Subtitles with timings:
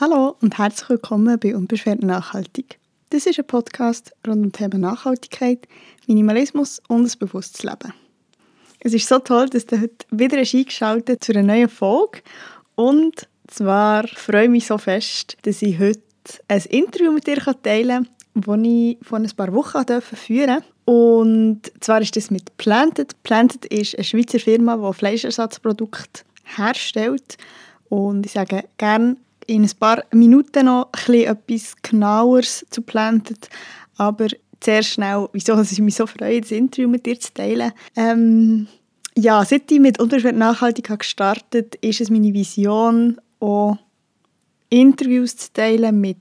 [0.00, 2.78] Hallo und herzlich willkommen bei Unbeschwert Nachhaltig.
[3.10, 5.68] Das ist ein Podcast rund um das Thema Nachhaltigkeit,
[6.06, 7.92] Minimalismus und ein bewusstes Leben.
[8.80, 12.22] Es ist so toll, dass du heute wieder eingeschaltet zu einer neuen Folge.
[12.74, 16.00] Und zwar freue ich mich so fest, dass ich heute
[16.48, 20.72] ein Interview mit dir teilen kann, das ich vor ein paar Wochen führen durfte.
[20.86, 23.22] Und zwar ist das mit Planted.
[23.24, 26.22] Planted ist eine Schweizer Firma, die Fleischersatzprodukte
[26.56, 27.36] herstellt.
[27.90, 29.16] Und ich sage gerne
[29.46, 33.48] in ein paar Minuten noch etwas genaueres zu Planted.
[33.96, 34.28] Aber
[34.62, 37.72] sehr schnell, wieso ich mich so freue, das Interview mit dir zu teilen.
[37.96, 38.66] Ähm,
[39.16, 43.76] ja, seit ich mit Unterschwert nachhaltig habe gestartet ist es meine Vision, auch
[44.70, 46.16] Interviews zu teilen mit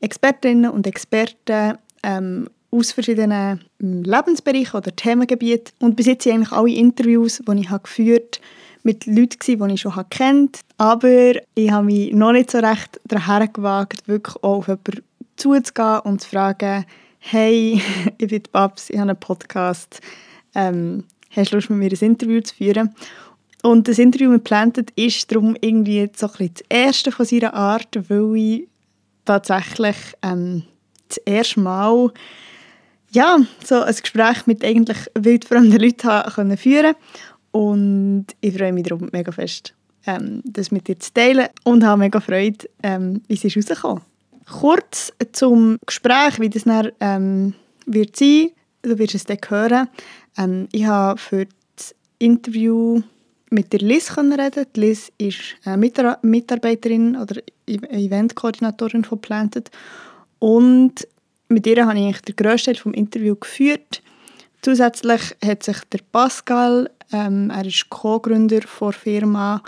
[0.00, 5.72] Expertinnen und Experten ähm, aus verschiedenen ähm, Lebensbereichen oder Themengebieten.
[5.80, 9.74] Und bis jetzt sind eigentlich alle Interviews, die ich habe geführt habe, mit Leuten, die
[9.74, 10.60] ich schon kennt.
[10.78, 15.02] Aber ich habe mich noch nicht so recht daran gewagt, wirklich auch auf jemanden
[15.36, 16.84] zuzugehen und zu fragen,
[17.18, 17.80] hey,
[18.18, 20.00] ich bin Babs, ich habe einen Podcast,
[20.54, 22.94] ähm, hast du Lust, mit mir ein Interview zu führen?
[23.62, 27.52] Und das Interview mit Planted ist darum irgendwie so ein bisschen das erste von seiner
[27.52, 28.68] Art, weil ich
[29.26, 30.62] tatsächlich ähm,
[31.08, 32.10] das erste Mal
[33.12, 36.94] ja, so ein Gespräch mit eigentlich wildfremden Leuten führen
[37.52, 39.74] und ich freue mich darum mega fest,
[40.06, 44.02] ähm, das mit dir zu teilen und habe mega Freude, ähm, wie es ist rausgekommen.
[44.46, 47.54] Kurz zum Gespräch, wie das dann ähm,
[47.86, 48.50] wird sein,
[48.82, 49.88] du wirst es dann hören.
[50.36, 53.02] Ähm, ich habe für das Interview
[53.50, 54.66] mit der Liz reden.
[54.74, 55.56] Die Liz ist
[56.22, 59.70] Mitarbeiterin oder Eventkoordinatorin von Planted
[60.38, 61.06] und
[61.48, 64.02] mit ihr habe ich den grössten Teil des Interviews geführt.
[64.62, 69.62] Zusätzlich hat sich der Pascal ähm, er ist Co-Gründer der Firma.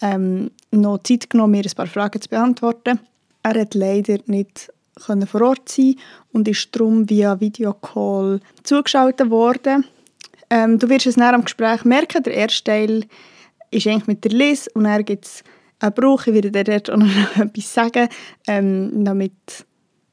[0.00, 3.00] Ähm, noch Zeit genommen, mir ein paar Fragen zu beantworten.
[3.42, 5.96] Er hat leider nicht vor Ort sein
[6.32, 9.84] und ist darum via Videocall zugeschaltet worden.
[10.50, 13.06] Ähm, du wirst es nach dem Gespräch merken, der erste Teil
[13.70, 15.44] ist eigentlich mit der Liz und dann gibt es
[15.80, 16.26] einen Bruch.
[16.26, 18.08] Ich werde dir dort auch noch etwas sagen,
[18.46, 19.32] ähm, damit,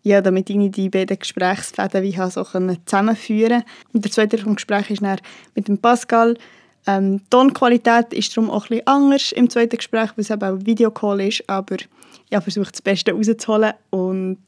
[0.04, 3.64] ja, damit ich die beiden Gesprächsfäden wie so zusammenführen
[3.94, 5.20] Und der zweite Teil des Gesprächs ist dann
[5.54, 6.38] mit dem Pascal,
[6.88, 10.60] ähm, die Tonqualität ist darum auch etwas anders im zweiten Gespräch, weil es eben auch
[10.60, 14.40] ein Videocall ist, aber ich habe versucht, das Beste rauszuholen und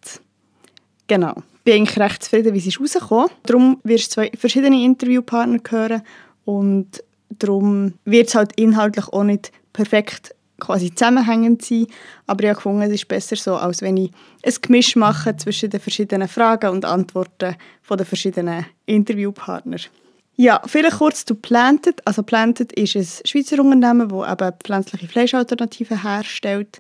[1.08, 3.30] genau, bin eigentlich recht zufrieden, wie es ist rausgekommen.
[3.44, 6.02] Darum wirst du zwei verschiedene Interviewpartner hören
[6.46, 11.88] und darum wird es halt inhaltlich auch nicht perfekt quasi zusammenhängend sein,
[12.26, 14.12] aber ich habe gefunden, es ist besser so, als wenn ich
[14.46, 19.82] ein Gemisch mache zwischen den verschiedenen Fragen und Antworten von den verschiedenen Interviewpartnern.
[20.36, 22.06] Ja, vielleicht kurz zu Planted.
[22.08, 26.80] Also Planted ist ein Schweizer Unternehmen, das eben pflanzliche Fleischalternativen herstellt.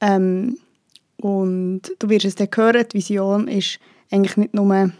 [0.00, 0.58] Ähm,
[1.16, 3.78] und du wirst es dann hören, die Vision ist
[4.10, 4.92] eigentlich nicht nur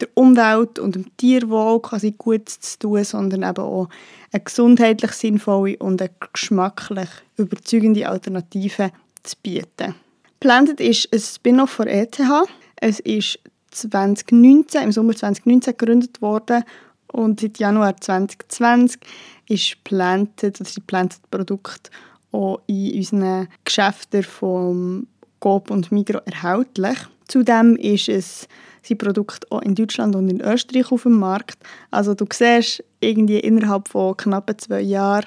[0.00, 3.88] der Umwelt und dem Tierwohl quasi gut zu tun, sondern eben auch
[4.32, 8.90] eine gesundheitlich sinnvolle und eine geschmacklich überzeugende Alternative
[9.22, 9.94] zu bieten.
[10.40, 12.20] Planted ist ein Spin-off von ETH.
[12.76, 13.38] Es ist
[13.70, 16.64] 2019, im Sommer 2019 gegründet worden
[17.14, 19.00] und seit Januar 2020
[19.48, 21.90] ist Planted, also die Planted Produkt
[22.32, 25.06] auch in unseren Geschäften vom
[25.38, 26.98] Coop und Migro erhältlich.
[27.28, 28.48] Zudem ist es
[28.82, 31.58] sein Produkt auch in Deutschland und in Österreich auf dem Markt.
[31.90, 35.26] Also du siehst, irgendwie innerhalb von knapp zwei Jahren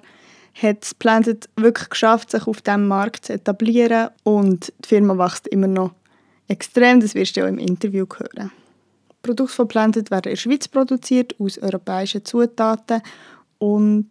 [0.61, 5.47] hat es Planted wirklich geschafft, sich auf diesem Markt zu etablieren und die Firma wächst
[5.47, 5.93] immer noch
[6.49, 6.99] extrem.
[6.99, 8.51] Das wirst du auch im Interview hören.
[9.27, 13.01] Produkte von Planted werden in der Schweiz produziert, aus europäischen Zutaten.
[13.59, 14.09] Und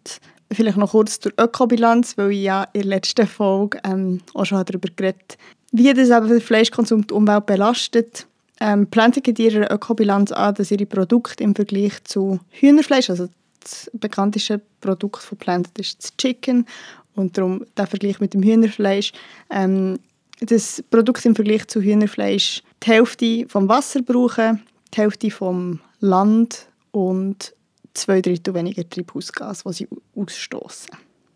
[0.52, 4.64] vielleicht noch kurz zur Ökobilanz, weil ich ja in der letzten Folge ähm, auch schon
[4.64, 5.36] darüber geredet
[5.72, 8.26] wie das eben der Fleischkonsum die Umwelt belastet.
[8.60, 13.28] Ähm, Planted gibt ihre Ökobilanz an, dass ihre Produkte im Vergleich zu Hühnerfleisch, also
[13.60, 16.66] das bekannteste Produkt von Planted ist das Chicken
[17.14, 19.12] und darum der Vergleich mit dem Hühnerfleisch,
[19.50, 19.98] ähm,
[20.40, 24.62] das Produkt im Vergleich zu Hühnerfleisch die Hälfte vom Wasser brauchen,
[24.96, 27.54] die Hälfte vom Land und
[27.94, 30.90] zwei Drittel weniger Treibhausgas, was sie ausstoßen.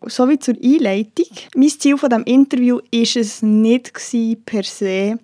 [0.07, 1.27] Sowie zur Einleitung.
[1.55, 3.93] Mein Ziel von dem Interview ist es nicht
[4.45, 5.19] per se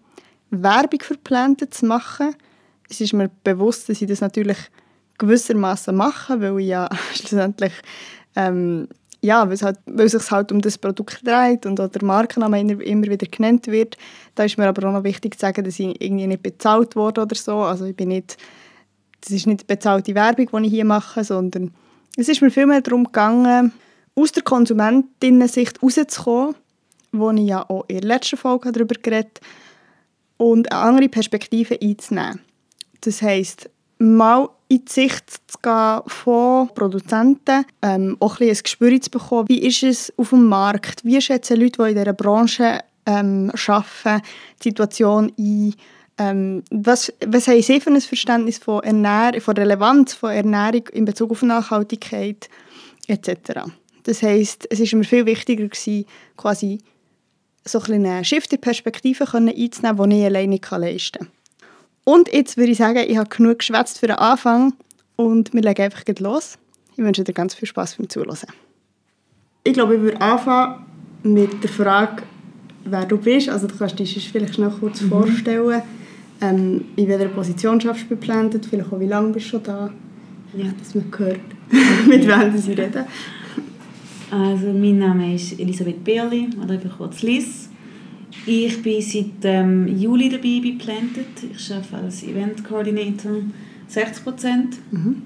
[0.52, 2.36] Werbung für Planten zu machen.
[2.88, 4.58] Es ist mir bewusst, dass ich das natürlich
[5.18, 7.74] gewissermaßen mache, weil ich ja schlussendlich
[8.36, 8.88] ähm,
[9.22, 12.62] ja, weil es, halt, weil sich halt um das Produkt dreht und auch der Markenname
[12.62, 13.98] immer wieder genannt wird.
[14.36, 17.22] Da ist mir aber auch noch wichtig zu sagen, dass ich irgendwie nicht bezahlt wurde
[17.22, 17.58] oder so.
[17.58, 18.38] Also ich bin nicht,
[19.22, 21.74] das ist nicht bezahlte Werbung, die ich hier mache, sondern
[22.16, 23.74] es ist mir vielmehr darum gegangen,
[24.16, 26.56] aus der Konsumentin-Sicht rauszukommen
[27.14, 29.48] wo ich ja auch in der letzten Folge darüber geredet habe,
[30.38, 32.40] und eine andere Perspektive einzunehmen.
[33.02, 39.00] Das heisst, mal in die Sicht zu gehen von Produzenten, ähm, auch ein, ein Gespür
[39.02, 42.80] zu bekommen, wie ist es auf dem Markt, wie schätzen Leute, die in dieser Branche
[43.06, 44.24] ähm, arbeiten,
[44.64, 45.74] die Situation ein,
[46.18, 51.06] ähm, was, was haben Sie für ein Verständnis von, Ernährung, von Relevanz von Ernährung in
[51.06, 52.50] Bezug auf Nachhaltigkeit
[53.08, 53.62] etc.
[54.04, 56.06] Das heisst, es war mir viel wichtiger, gewesen,
[56.36, 56.80] quasi
[57.64, 61.37] so eine Shift in Perspektive einzunehmen, die ich alleine leisten kann.
[62.08, 64.72] Und jetzt würde ich sagen, ich habe genug geschwätzt für den Anfang
[65.18, 66.58] und wir legen einfach los.
[66.94, 68.38] Ich wünsche dir ganz viel Spaß beim Zuhören.
[69.66, 70.86] Ich glaube, ich würde anfangen
[71.24, 72.24] mit der Frage,
[72.86, 73.50] wer du bist.
[73.50, 75.10] Also du kannst dich vielleicht schnell kurz mhm.
[75.10, 75.82] vorstellen.
[76.40, 78.66] Ähm, in welcher Position schaffst du bei Planted?
[78.66, 79.90] Vielleicht auch, wie lange bist du schon da?
[80.54, 80.68] Ja.
[80.80, 81.40] Dass man hört,
[82.08, 83.04] mit wem sie reden.
[84.32, 87.67] Also mein Name ist Elisabeth Berli, oder eben kurz Liz.
[88.50, 91.52] Ich bin seit ähm, Juli dabei bei Planted.
[91.54, 93.42] Ich arbeite als Event Coordinator
[93.90, 94.78] 60 Prozent.
[94.90, 95.22] Mhm.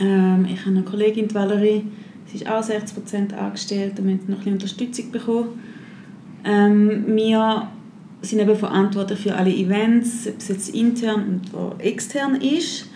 [0.00, 1.82] Ähm, ich habe eine Kollegin, die Valerie,
[2.24, 5.60] sie ist auch 60 Prozent angestellt und wir haben noch ein bisschen Unterstützung bekommen.
[6.42, 7.68] Ähm, wir
[8.22, 12.88] sind eben verantwortlich für alle Events, ob es jetzt intern und extern ist,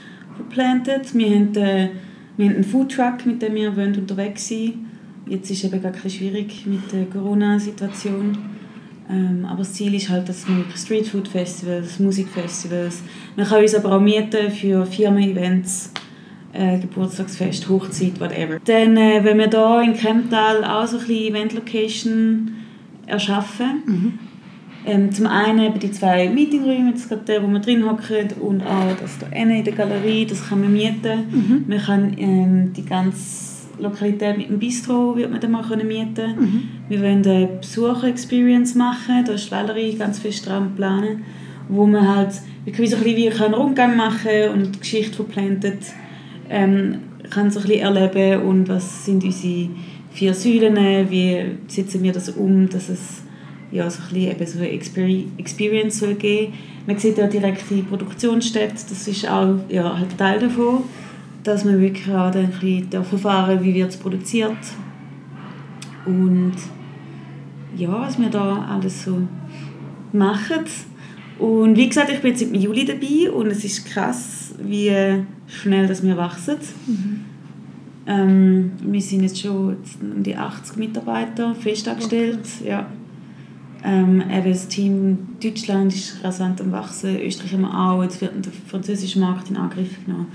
[0.49, 1.15] Planted.
[1.15, 1.91] Wir haben, äh,
[2.39, 4.87] wir haben einen Foodtruck, mit dem wir unterwegs sein wollen.
[5.27, 8.57] Jetzt ist es eben gar schwierig mit der Corona-Situation
[9.11, 13.03] ähm, aber das Ziel ist halt, dass wir Streetfood-Festivals, Musikfestivals,
[13.37, 15.93] man kann uns aber auch mieten für Firmen-Events,
[16.53, 18.59] äh, Geburtstagsfest, Hochzeit, whatever.
[18.65, 22.53] Dann, äh, wenn wir hier in Kemptal auch so ein bisschen Event-Location
[23.07, 24.19] erschaffen, mhm.
[24.85, 28.63] ähm, zum einen eben die zwei Meetingräume, das gerade der, wo wir drin hocken, und
[28.63, 31.25] auch das da in der Galerie, das kann man mieten.
[31.31, 31.65] Mhm.
[31.67, 33.48] Man kann ähm, die ganze
[33.79, 36.35] Lokalität mit dem Bistro wird man dann mal mieten.
[36.39, 36.63] Mhm.
[36.89, 41.25] Wir wollen eine Besucher-Experience machen, da ist Valerie ganz fest dran planen,
[41.69, 42.31] wo man halt
[42.65, 45.79] wie so ein bisschen einen Rundgang machen und die Geschichte von Planted
[46.51, 46.99] ähm,
[47.31, 49.69] kann so ein bisschen erleben und was sind unsere
[50.11, 50.77] vier Säulen,
[51.11, 53.23] wie setzen wir das um, dass es
[53.71, 54.59] ja, so ein bisschen eben so
[55.03, 56.55] eine Experience soll geben.
[56.87, 60.85] Man sieht ja direkt die Produktionsstätte, das ist auch ja, halt Teil davon
[61.45, 64.57] dass man wirklich auch dann ein erfahren wie wird es produziert
[66.05, 66.55] und
[67.77, 69.23] ja, was wir da alles so
[70.13, 70.65] machen.
[71.39, 75.87] Und wie gesagt, ich bin jetzt im Juli dabei und es ist krass, wie schnell
[75.87, 76.57] dass wir wachsen.
[76.87, 77.25] Mhm.
[78.07, 82.41] Ähm, wir sind jetzt schon um die 80 Mitarbeiter festangestellt.
[82.61, 82.71] Okay.
[82.71, 82.87] Ja.
[83.85, 88.45] Ähm, eben das Team Deutschland ist rasant am Wachsen, Österreich haben wir auch, jetzt wird
[88.45, 90.27] der französische Markt in Angriff genommen.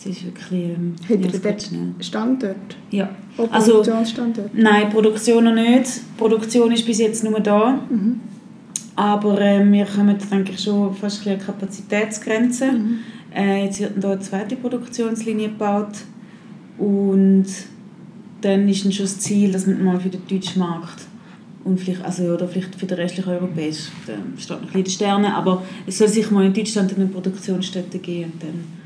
[0.00, 1.94] Es ist wirklich ähm, Hat ja, dort schnell.
[2.00, 2.56] Standort?
[2.90, 3.10] Ja.
[3.36, 4.54] Auch also, Produktionsstandort?
[4.54, 6.16] Nein, Produktion noch nicht.
[6.16, 7.72] Produktion ist bis jetzt nur da.
[7.90, 8.20] Mhm.
[8.96, 12.72] Aber äh, wir kommen, denke ich, schon fast ein Kapazitätsgrenze.
[12.72, 12.98] Mhm.
[13.34, 15.98] Äh, jetzt wird hier eine zweite Produktionslinie gebaut.
[16.78, 17.46] Und
[18.40, 21.02] dann ist dann schon das Ziel, dass man mal für den deutschen Markt
[21.62, 24.84] und vielleicht, also, oder vielleicht für den restlichen europäischen, da steht noch ein bisschen in
[24.84, 28.32] den Sternen, aber es soll sich mal in Deutschland eine Produktionsstätte geben.
[28.32, 28.79] Und dann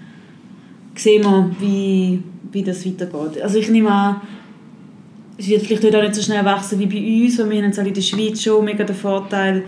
[0.95, 3.43] sehen wir, wie, wie das weitergeht.
[3.43, 4.21] Also ich nehme an,
[5.37, 7.79] es wird vielleicht auch nicht so schnell wachsen wie bei uns, weil wir haben jetzt
[7.79, 9.65] in der Schweiz schon mega den Vorteil,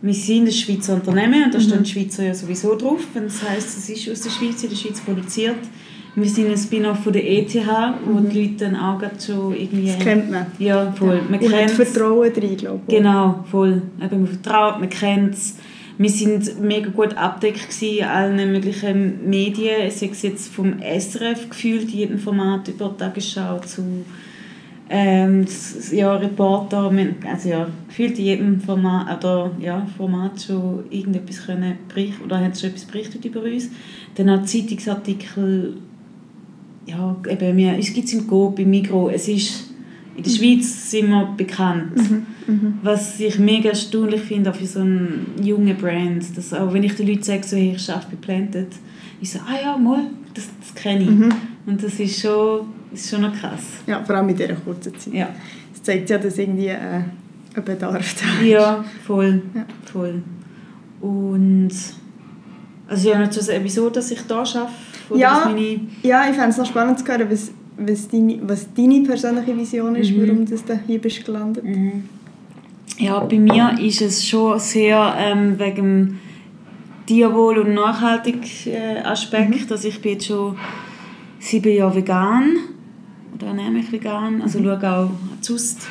[0.00, 1.62] wir sind ein Schweizer Unternehmen und da mhm.
[1.62, 4.70] stehen die Schweizer ja sowieso drauf, wenn das heisst, es ist aus der Schweiz, in
[4.70, 5.56] der Schweiz produziert.
[6.14, 7.54] Wir sind ein Spin-off von der ETH,
[8.06, 8.28] wo mhm.
[8.28, 9.86] die Leute dann auch schon irgendwie...
[9.86, 10.46] Das kennt man.
[10.58, 11.16] Ja, voll.
[11.16, 11.22] Ja.
[11.28, 12.94] Man kennt Vertrauen drin, glaube ich.
[12.94, 13.82] Genau, voll.
[14.02, 15.56] Eben, man vertraut, man kennt es
[15.98, 21.90] wir sind mega gut abdeckt in allen möglichen Medien, sei es jetzt vom SRF gefühlt,
[21.90, 24.04] jedem Format über Tagesschau zu
[24.90, 25.44] ähm,
[25.90, 26.90] ja, Reporter,
[27.30, 32.54] also ja, gefühlt in jedem Format, oder, ja, Format schon irgendetwas können berichten, oder haben
[32.54, 33.68] schon etwas berichtet über uns.
[34.14, 35.78] Dann auch Zeitungsartikel,
[36.86, 39.64] ja, eben, wir, es gibt es im Coop, im Migros, es ist
[40.16, 41.96] in der Schweiz sind wir bekannt.
[41.96, 42.26] Mhm.
[42.48, 42.78] Mhm.
[42.82, 45.08] Was ich mega erstaunlich finde, auch für so eine
[45.42, 46.36] junge Brand.
[46.36, 48.68] Dass auch wenn ich den Leuten sage, so, hey, ich arbeite bei Planted,
[49.20, 51.10] ich so, ah ja, mal, das, das kenne ich.
[51.10, 51.32] Mhm.
[51.66, 53.62] Und das ist schon, ist schon noch krass.
[53.86, 55.14] Ja, vor allem in dieser kurzen Zeit.
[55.14, 55.28] Ja.
[55.72, 57.02] Das zeigt ja, dass irgendwie äh,
[57.54, 58.48] ein Bedarf da ist.
[58.48, 59.42] Ja, voll.
[59.54, 59.66] Ja.
[59.92, 60.22] voll.
[61.00, 61.70] Und
[62.88, 64.68] also ja, nicht so wieso, dass ich da arbeite.
[65.14, 65.80] Ja, meine...
[66.02, 69.94] ja, ich fände es noch spannend zu hören, was was deine, was deine persönliche Vision
[69.96, 70.22] ist, mhm.
[70.22, 71.64] warum du hier bist gelandet.
[71.64, 72.04] Mhm.
[72.98, 76.18] Ja, bei mir ist es schon sehr ähm, wegen dem
[77.06, 79.52] Tierwohl- und Nachhaltig-Aspekt.
[79.52, 79.70] Äh, mhm.
[79.70, 80.56] Also ich bin jetzt schon
[81.38, 82.56] sieben Jahre vegan
[83.34, 84.42] oder ernähre mich vegan.
[84.42, 84.64] Also mhm.
[84.64, 85.86] schaue auch Zust,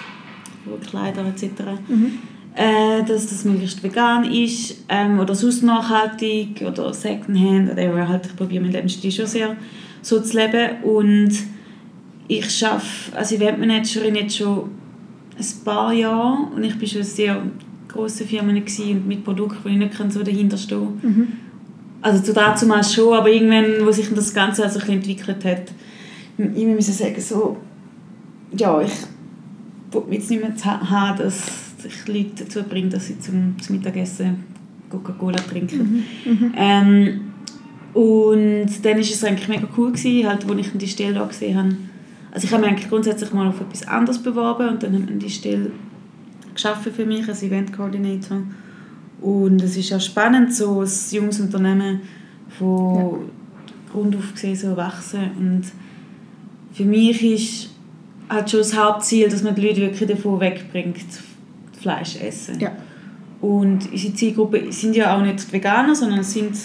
[0.89, 1.43] Kleider etc.
[1.87, 2.19] Mhm.
[2.55, 7.71] äh, dass das möglichst vegan ist ähm, oder sonst nachhaltig oder Secondhand.
[7.71, 9.55] Oder halt, ich probiere meinen Lebensstil schon sehr
[10.01, 10.83] so zu leben.
[10.83, 11.31] Und
[12.27, 14.71] ich schaffe als Eventmanagerin jetzt schon
[15.39, 17.41] ein paar Jahre und ich war schon sehr
[17.87, 20.79] grossen Firmen und mit Produkten, wo ich nicht so dahinter stehe.
[20.79, 21.27] Mhm.
[22.01, 25.71] Also zu dazu mal schon, aber irgendwann, wo sich das Ganze also ein entwickelt hat,
[26.37, 27.57] ich muss sagen, so,
[28.55, 28.91] ja, ich
[29.91, 31.43] will jetzt nicht mehr haben, dass
[31.83, 34.43] ich Leute dazu bringe, dass sie zum, zum Mittagessen
[34.89, 36.05] Coca-Cola trinken.
[36.25, 36.31] Mhm.
[36.31, 36.53] Mhm.
[36.55, 37.19] Ähm,
[37.93, 41.75] und dann war es eigentlich mega cool, gewesen, halt, als ich die Stelle gesehen habe.
[42.31, 45.15] Also ich habe mich eigentlich grundsätzlich mal auf etwas anderes beworben und dann haben wir
[45.15, 45.71] die Stelle
[46.53, 48.41] geschaffen für mich als Event Coordinator.
[49.21, 52.01] Und es ist auch spannend, so ein junges Unternehmen
[52.57, 53.09] von ja.
[53.91, 55.31] Grund auf gesehen so wachsen.
[55.39, 55.63] Und
[56.73, 57.69] für mich ist
[58.29, 61.05] halt schon das Hauptziel, dass man die Leute wirklich davon wegbringt,
[61.79, 62.59] Fleisch essen.
[62.59, 62.71] Ja.
[63.41, 66.55] Und unsere Zielgruppe sind ja auch nicht Veganer, sondern sind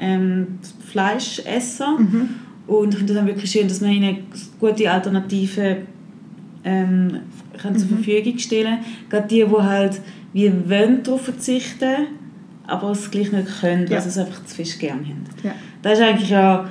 [0.00, 1.98] ähm, Fleischesser.
[1.98, 2.28] Mhm.
[2.66, 4.18] Und ich finde das wirklich schön, dass man ihnen
[4.58, 5.76] gute Alternativen
[6.64, 7.20] ähm,
[7.58, 8.02] kann zur mhm.
[8.02, 8.78] Verfügung stellen
[9.10, 10.00] Gerade die, die halt
[10.32, 12.06] wie wollen darauf verzichten
[12.66, 15.24] aber es gleich nicht können, weil sie es einfach zu fisch gerne haben.
[15.42, 15.52] Ja.
[15.82, 16.68] Das ist eigentlich ja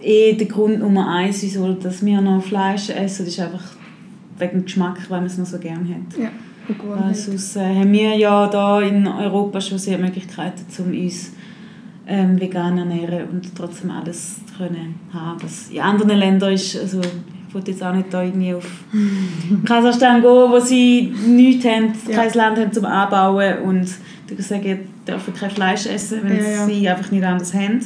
[0.00, 3.24] eh der Grund Nummer eins, wieso dass wir noch Fleisch essen.
[3.24, 3.62] Das ist einfach
[4.38, 6.18] wegen dem Geschmack, weil man es noch so gerne hat.
[6.18, 7.12] Ja.
[7.12, 11.32] Sonst äh, haben wir ja da in Europa schon sehr Möglichkeiten, um uns
[12.06, 15.42] ähm, vegan ernähren und trotzdem alles können haben.
[15.42, 18.66] Was in anderen Ländern ist, also ich wollte jetzt auch nicht da irgendwie auf
[19.64, 22.16] Kasachstan gehen, wo sie nichts haben, ja.
[22.16, 23.88] kein Land haben zum Anbauen und
[24.28, 26.66] die sagen, dürfen kein Fleisch essen, wenn ja, ja.
[26.66, 27.80] sie einfach nicht anders haben.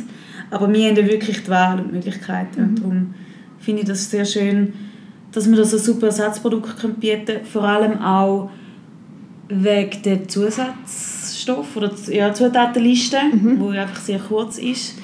[0.51, 2.69] Aber wir haben ja wirklich die Wahl und die Möglichkeiten mhm.
[2.69, 3.15] und darum
[3.61, 4.73] finde ich das sehr schön,
[5.33, 8.51] dass wir da so super Ersatzprodukte bieten können, vor allem auch
[9.51, 13.61] wegen der Zusatzstoffe oder ja, Zutatenliste, mhm.
[13.61, 14.97] wo einfach sehr kurz ist.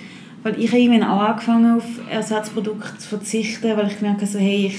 [0.42, 4.38] Weil ich habe irgendwann auch angefangen auf Ersatzprodukte zu verzichten, weil ich gemerkt habe, so,
[4.38, 4.78] hey, ich,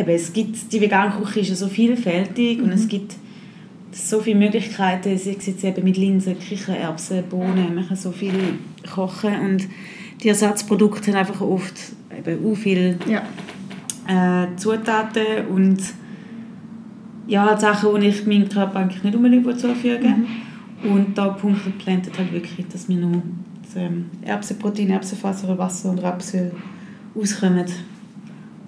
[0.00, 2.64] eben, es gibt, die vegane Küche ist ja so vielfältig mhm.
[2.64, 2.88] und es mhm.
[2.88, 3.14] gibt
[3.92, 8.58] so viele Möglichkeiten, sei es jetzt eben mit Linsen, Kichererbsen, Bohnen, man kann so viel
[8.94, 9.68] kochen und
[10.22, 11.74] die Ersatzprodukte haben einfach oft
[12.16, 13.22] eben auch viele ja.
[14.08, 15.78] äh, Zutaten und
[17.26, 20.26] ja, halt Sachen, die ich meinem Körper eigentlich nicht unbedingt zufügen
[20.82, 20.90] mhm.
[20.90, 23.22] Und da punktet Planted halt wirklich, dass wir nur
[23.74, 26.52] ähm, Erbsenprotein, Erbsenfaser, Wasser und Rapsöl
[27.18, 27.64] auskommen.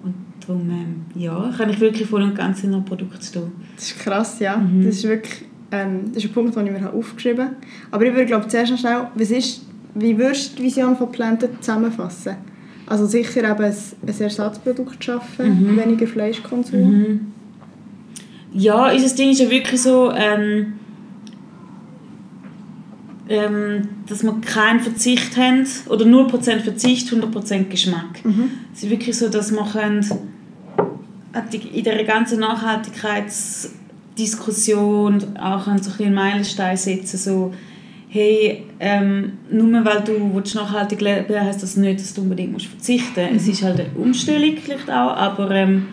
[0.03, 3.51] Und darum, ähm, ja, kann ich wirklich voll und ganz in einem Produkt stehen.
[3.75, 4.57] Das ist krass, ja.
[4.57, 4.85] Mhm.
[4.85, 7.55] Das ist wirklich ähm, das ist ein Punkt, den ich mir aufgeschrieben habe.
[7.91, 11.11] Aber ich würde glaube zuerst noch schnell, was ist, wie würdest du die Vision von
[11.11, 12.35] Planted zusammenfassen?
[12.87, 15.77] Also sicher eben ein, ein Ersatzprodukt schaffen, mhm.
[15.77, 17.21] weniger Fleischkonsum.
[18.53, 20.73] Ja, unser Ding ist ja wirklich so, ähm,
[23.29, 28.25] ähm, dass wir keinen Verzicht haben oder 0% Verzicht, 100% Geschmack.
[28.25, 28.51] Mhm.
[28.73, 30.03] Es ist wirklich so, dass wir können,
[31.53, 37.53] in dieser ganzen Nachhaltigkeitsdiskussion auch so einen Meilenstein setzen, so
[38.09, 42.65] hey, ähm, nur weil du nachhaltig leben willst, heisst das nicht, dass du unbedingt musst
[42.65, 43.31] verzichten musst.
[43.31, 43.37] Mhm.
[43.37, 45.89] Es ist halt eine Umstellung vielleicht auch, aber ähm,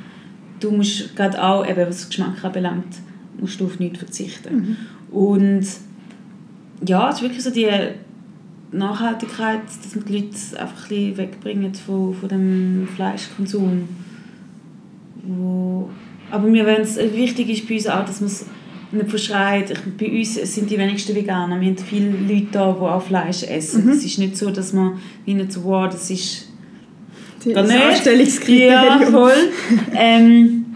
[0.60, 2.96] du musst gerade auch, eben, was Geschmack anbelangt,
[3.38, 4.56] musst du auf nichts verzichten.
[4.56, 4.76] Mhm.
[5.16, 5.66] Und
[6.86, 7.68] ja, es ist wirklich so die
[8.72, 13.88] Nachhaltigkeit, dass man die Leute einfach ein bisschen wegbringen von, von dem Fleischkonsum.
[15.22, 15.90] Wo,
[16.30, 18.46] aber mir wichtig ist bei uns auch, dass man es
[18.92, 19.75] nicht verschreit.
[19.98, 21.60] bei uns sind die wenigsten Veganer.
[21.60, 23.86] Wir haben viele Leute da, die auch Fleisch essen.
[23.86, 23.92] Mhm.
[23.92, 26.46] Es ist nicht so, dass man wie nicht so, wow, das ist
[27.55, 29.00] das Anstellungskriterium.
[29.00, 29.50] Ja, voll.
[29.95, 30.67] ähm,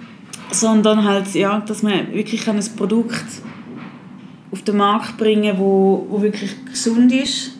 [0.52, 3.24] sondern halt, ja, dass man wirklich ein Produkt
[4.50, 7.52] auf den Markt bringen wo, wo wirklich gesund ist,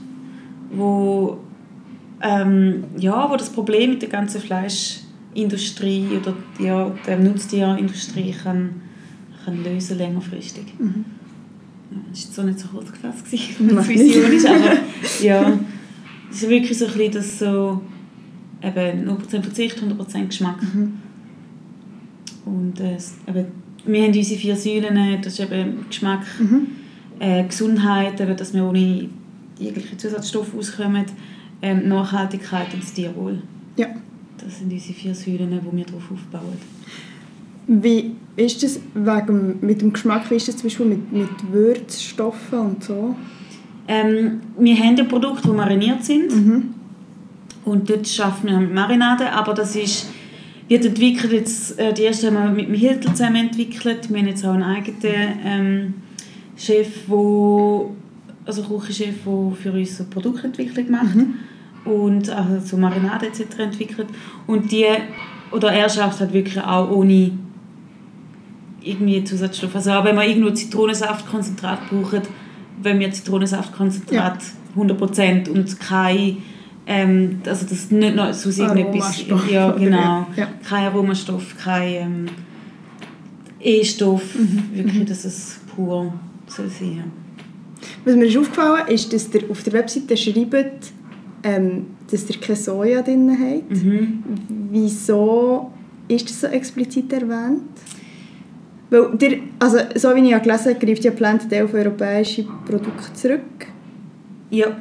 [0.73, 1.39] wo,
[2.21, 8.83] ähm, ja, wo das Problem mit der ganzen Fleischindustrie oder ja, der Nutztierindustrie kann,
[9.45, 10.65] kann lösen längerfristig.
[10.79, 11.05] Mhm.
[12.13, 13.31] Das war so nicht so kurz gefasst, was
[13.89, 14.77] die Vision ist, aber
[15.23, 15.59] ja,
[16.31, 17.81] es ist wirklich so ein bisschen das so,
[18.63, 20.63] eben 0% Verzicht, 100% Geschmack.
[20.63, 20.99] Mhm.
[22.45, 22.97] Und äh,
[23.29, 23.47] eben,
[23.85, 26.67] wir haben unsere vier Säulen, das ist eben Geschmack, mhm.
[27.19, 29.09] äh, Gesundheit, eben, dass wir ohne
[29.59, 31.05] jegliche Zusatzstoffe auskommen,
[31.63, 33.43] ähm, Nachhaltigkeit und das Tierwohl.
[33.77, 33.89] Ja.
[34.39, 36.57] Das sind unsere vier Säulen, die wir darauf aufbauen.
[37.67, 42.59] Wie ist das wegen, mit dem Geschmack, wie ist das zum Beispiel mit, mit Würzstoffen
[42.59, 43.15] und so?
[43.87, 46.35] Ähm, wir haben ja Produkte, die mariniert sind.
[46.35, 46.75] Mhm.
[47.65, 50.09] Und dort arbeiten wir mit Marinade, aber das ist,
[50.69, 54.27] wird entwickelt, jetzt, äh, die erste haben wir mit dem Hilton zusammen entwickelt, wir haben
[54.27, 55.95] jetzt auch einen eigenen ähm,
[56.57, 57.95] Chef, wo,
[58.45, 61.35] also Küchenchef, der für uns so Produktentwicklung macht Mhm.
[61.85, 63.59] und also so Marinade etc.
[63.59, 64.09] entwickelt.
[64.47, 64.87] Und die,
[65.51, 67.33] oder er schafft halt wirklich auch ohne
[68.83, 69.75] irgendwie Zusatzstoffe.
[69.75, 72.23] Also auch wenn wir irgendwo Zitronensaftkonzentrat brauchen,
[72.83, 74.39] wenn wir Zitronensaftkonzentrat
[74.77, 76.39] 100% und kein
[76.93, 80.49] ähm, also das nicht noch so irgendetwas ja genau ja.
[80.69, 82.27] kein Aromastoff kein ähm,
[83.61, 84.71] E-Stoff Mhm.
[84.73, 86.13] wirklich dass es pur
[86.49, 87.13] soll sein.
[88.05, 90.93] Was mir ist aufgefallen ist, dass ihr auf der Webseite schreibt,
[91.45, 93.71] ähm, dass ihr kein Soja drin habt.
[93.71, 94.23] mhm.
[94.73, 95.71] Wieso
[96.09, 97.63] ist das so explizit erwähnt?
[98.91, 103.13] Weil der, also, so wie ich ja gelesen habe, greift ja Plant auf europäische Produkte
[103.15, 103.67] zurück.
[104.51, 104.77] ja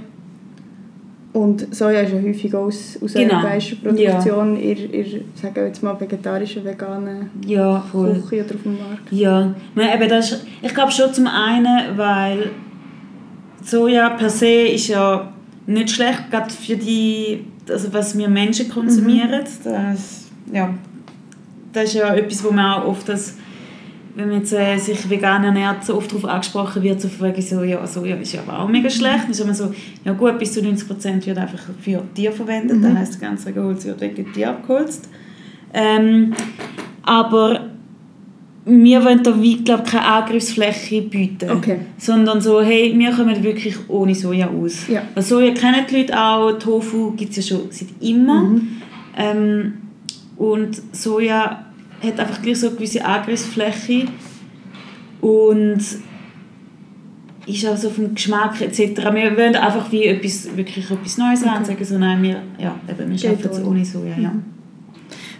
[1.31, 3.35] Und Soja ist ja häufig aus, aus Genau.
[3.35, 5.05] europäischer Produktion, in, in,
[5.35, 9.11] sagen wir jetzt mal, vegetarischen, veganen ja voll Küche oder auf dem Markt.
[9.11, 12.49] Ja, eben das ist, ich glaube schon zum einen, weil
[13.63, 15.31] Soja per se ist ja
[15.67, 19.43] nicht schlecht, gerade für die, also was wir Menschen konsumieren.
[19.63, 20.73] Das, ja,
[21.73, 23.35] das ist ja etwas, wo man auch oft, das,
[24.19, 27.41] wenn man jetzt, äh, sich vegan ernährt, so oft darauf angesprochen wird, so von wegen
[27.41, 29.23] so, ja, Soja ist ja aber auch mega schlecht.
[29.23, 29.73] Dann ist immer so,
[30.03, 32.81] ja gut, bis zu 90% wird einfach für Tiere verwendet, Mhm.
[32.83, 35.09] das heisst, das ganze Holz wird vegetarisch abgeholzt.
[35.73, 36.33] Ähm,
[37.03, 37.61] aber
[38.65, 41.49] wir wollen da wie, glaub, keine Angriffsfläche bieten.
[41.49, 41.79] Okay.
[41.97, 44.87] Sondern so, hey, wir kommen wirklich ohne Soja aus.
[44.89, 45.03] Ja.
[45.13, 48.41] Weil Soja kennen die Leute auch, Tofu gibt es ja schon seit immer.
[48.41, 48.67] Mhm.
[49.17, 49.73] Ähm,
[50.37, 51.65] und Soja
[52.03, 54.05] hat einfach gleich so eine gewisse Angriffsfläche
[55.21, 55.79] und
[57.45, 58.97] ist auch so vom Geschmack etc.
[59.13, 62.79] Wir wollen einfach wie etwas, wirklich etwas Neues haben und sagen so, nein, wir, ja,
[62.87, 63.67] eben, wir schaffen es ohne.
[63.69, 64.17] ohne Soja.
[64.17, 64.33] Ja.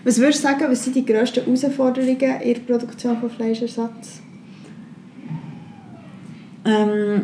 [0.04, 4.22] Was würdest du sagen, was sind die grössten Herausforderungen in der Produktion von Fleischersatz?
[6.66, 7.22] ähm,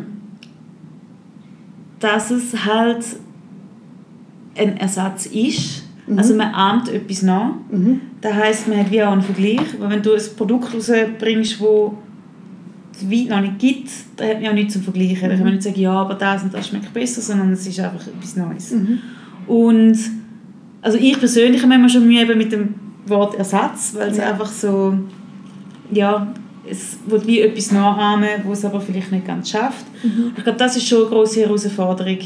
[1.98, 3.04] dass es halt
[4.56, 5.84] ein Ersatz ist.
[6.06, 6.18] Mhm.
[6.18, 7.52] Also man ahmt etwas nach.
[7.70, 8.00] Mhm.
[8.20, 9.60] Das heisst, man hat wie auch einen Vergleich.
[9.78, 11.92] Weil wenn du ein Produkt rausbringst, das
[12.98, 15.20] es weit noch nicht gibt, dann hat man ja nichts zum Vergleichen.
[15.28, 17.78] Dann kann man nicht sagen, ja, aber das und das schmeckt besser, sondern es ist
[17.80, 18.70] einfach etwas Neues.
[18.72, 18.98] Mhm.
[19.46, 19.98] Und
[20.82, 22.74] also ich persönlich habe manchmal schon Mühe eben mit dem
[23.06, 24.30] Wort Ersatz, weil es Ja.
[24.30, 24.96] einfach so,
[25.92, 26.26] ja,
[26.68, 29.84] es wird wie etwas nachahmen, wo es aber vielleicht nicht ganz schafft.
[30.02, 30.32] Mhm.
[30.36, 32.18] Ich glaube, das ist schon eine grosse Herausforderung.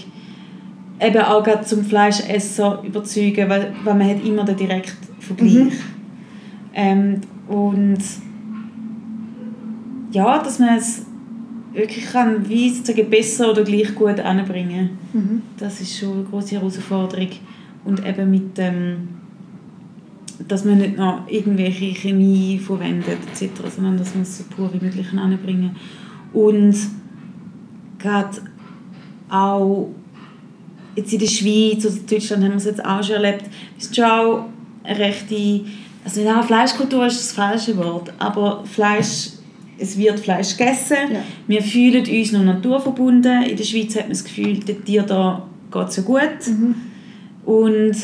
[1.01, 5.53] Eben auch gerade zum Fleischesser überzeugen, weil, weil man hat immer den direkten Vergleich.
[5.55, 5.73] Mhm.
[6.75, 7.99] Ähm, und
[10.13, 11.07] ja, dass man es
[11.73, 15.43] wirklich kann, wie sozusagen besser oder gleich gut anbringen Mhm.
[15.59, 17.29] das ist schon eine große Herausforderung.
[17.85, 19.09] Und eben mit dem,
[20.47, 24.85] dass man nicht noch irgendwelche Chemie verwendet etc., sondern dass man es so pur wie
[24.85, 25.75] möglich anbringen
[26.33, 26.77] Und
[27.99, 28.39] gerade
[29.29, 29.89] auch
[30.97, 33.45] jetzt in der Schweiz oder Deutschland haben wir es jetzt auch schon erlebt,
[33.79, 34.45] ist schon auch
[34.85, 35.61] eine rechte,
[36.05, 39.31] also ja, Fleischkultur ist das falsche Wort, aber Fleisch,
[39.79, 41.21] es wird Fleisch gegessen, Ja.
[41.47, 45.43] wir fühlen uns noch naturverbunden, in der Schweiz hat man das Gefühl, den Tieren da
[45.73, 46.75] geht es so gut Mhm.
[47.47, 47.97] und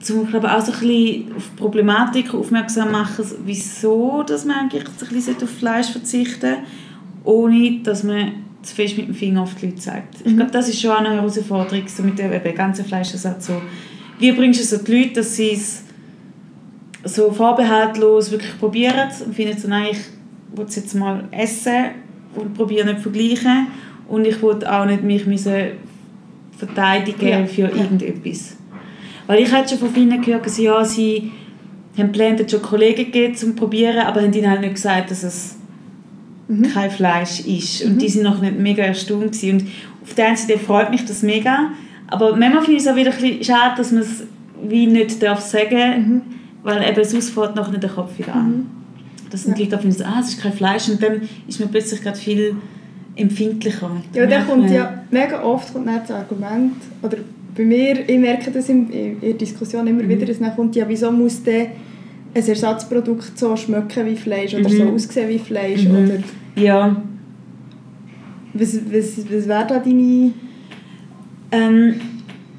[0.00, 4.84] zum glaube auch so ein bisschen auf die Problematik aufmerksam machen, wieso dass man eigentlich
[4.84, 6.58] ein bisschen auf Fleisch verzichten sollte,
[7.24, 10.14] ohne dass man zu fest mit dem Finger auf die Leute zeigt.
[10.24, 10.36] Ich Mhm.
[10.36, 13.46] glaube, das ist schon eine Herausforderung so mit dem eben ganzen Fleischersatz.
[13.46, 13.60] So,
[14.18, 15.82] wie bringst du es so die Leute, dass sie es
[17.04, 19.98] so vorbehaltlos wirklich probieren und finden so, nein, ich
[20.56, 21.86] will es jetzt mal essen
[22.34, 23.66] und probiere nicht vergleichen
[24.08, 25.72] und ich will auch nicht mich müssen
[26.56, 28.56] verteidigen Ja, für irgendetwas.
[29.26, 31.32] Weil ich hatte schon von vielen gehört, dass ja, sie
[31.98, 35.56] haben geplant, schon Kollegen gegeben zum Probieren, aber haben ihnen halt nicht gesagt, dass es
[36.58, 36.72] Mhm.
[36.72, 37.84] kein Fleisch ist.
[37.84, 39.52] Und die sind noch nicht mega erstaunt gewesen.
[39.60, 39.66] Und
[40.02, 41.70] auf der einen Seite freut mich das mega,
[42.08, 44.24] aber manchmal finde ich es auch wieder ein bisschen schade, dass man es
[44.68, 45.76] wie nicht darf sagen
[46.08, 46.22] Mhm.
[46.62, 48.46] weil eben sonst fährt nachher der Kopf wieder an.
[48.50, 48.66] Mhm.
[49.30, 49.64] Das sind Ja.
[49.64, 52.54] Leute, die finden, ah, es ist kein Fleisch und dann ist man plötzlich gerade viel
[53.16, 53.90] empfindlicher.
[54.14, 57.18] Ja, da merkt kommt ja mega oft kommt dann das Argument, oder
[57.56, 60.08] bei mir, ich merke das in, in der Diskussion immer Mhm.
[60.08, 61.66] wieder, dass dann kommt, ja, wieso muss denn
[62.34, 64.76] ein Ersatzprodukt so schmecken wie Fleisch oder Mhm.
[64.76, 65.84] so aussehen wie Fleisch?
[65.84, 65.90] Mhm.
[66.04, 66.14] Oder
[66.56, 66.96] Ja,
[68.54, 70.32] was, was, was wäre da deine...
[71.50, 72.00] Ähm,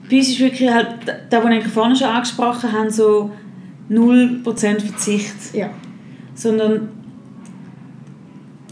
[0.10, 0.98] bei uns ist wirklich halt,
[1.30, 3.32] da, was eigentlich vorhin schon angesprochen haben, so
[3.90, 4.44] 0%
[4.80, 5.54] Verzicht.
[5.54, 5.70] Ja.
[6.36, 6.90] Sondern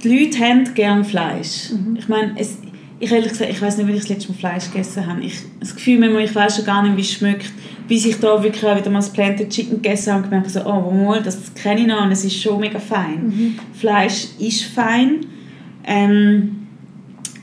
[0.04, 1.72] die Leute haben gerne Fleisch.
[1.72, 1.96] Mhm.
[1.98, 2.58] Ich meine, es,
[3.02, 5.22] ich ehrlich gesagt, ich weiß nicht, wann ich das letzte Mal Fleisch gegessen habe.
[5.22, 7.52] Ich, das Gefühl, manchmal, ich weiß schon gar nicht, wie es schmeckt.
[7.88, 10.64] Bis ich da wirklich auch wieder mal das Planted Chicken gegessen habe und gemerkt habe,
[10.64, 13.24] so, oh, mal, das kenne ich noch und es ist schon mega fein.
[13.26, 13.60] Mhm.
[13.74, 15.26] Fleisch ist fein
[15.84, 16.58] Ähm,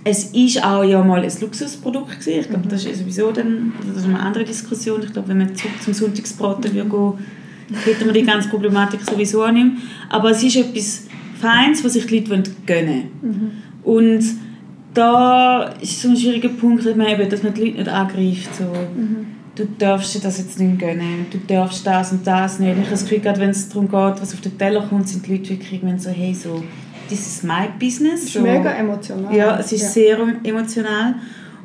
[0.05, 2.40] es ist auch ja mal ein Luxusprodukt gewesen.
[2.40, 2.71] Ich glaube, mhm.
[2.71, 5.03] das ist sowieso dann, das ist eine andere Diskussion.
[5.03, 9.44] Ich glaube, wenn man zurück zum Sonntagsbraten würde gehen, hätten wir die ganze Problematik sowieso
[9.49, 9.73] nicht mehr.
[10.09, 11.09] Aber es ist etwas
[11.40, 13.21] Feins, was sich die Leute gönnen wollen.
[13.23, 13.51] Mhm.
[13.83, 14.48] Und
[14.94, 18.55] da ist so ein schwieriger Punkt, dass man, eben, dass man die Leute nicht angreift.
[18.57, 18.64] So.
[18.64, 19.27] Mhm.
[19.55, 22.72] Du darfst dir das jetzt nicht gönnen, du darfst das und das nicht.
[22.72, 25.27] Ich habe das Gefühl, gerade wenn es darum geht, was auf den Teller kommt, sind
[25.27, 26.62] die Leute wirklich so, hey, so,
[27.11, 28.27] das ist mein Business.
[28.27, 29.35] Das ist mega emotional.
[29.35, 29.88] Ja, es ist ja.
[29.88, 31.16] sehr emotional.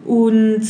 [0.06, 0.64] Und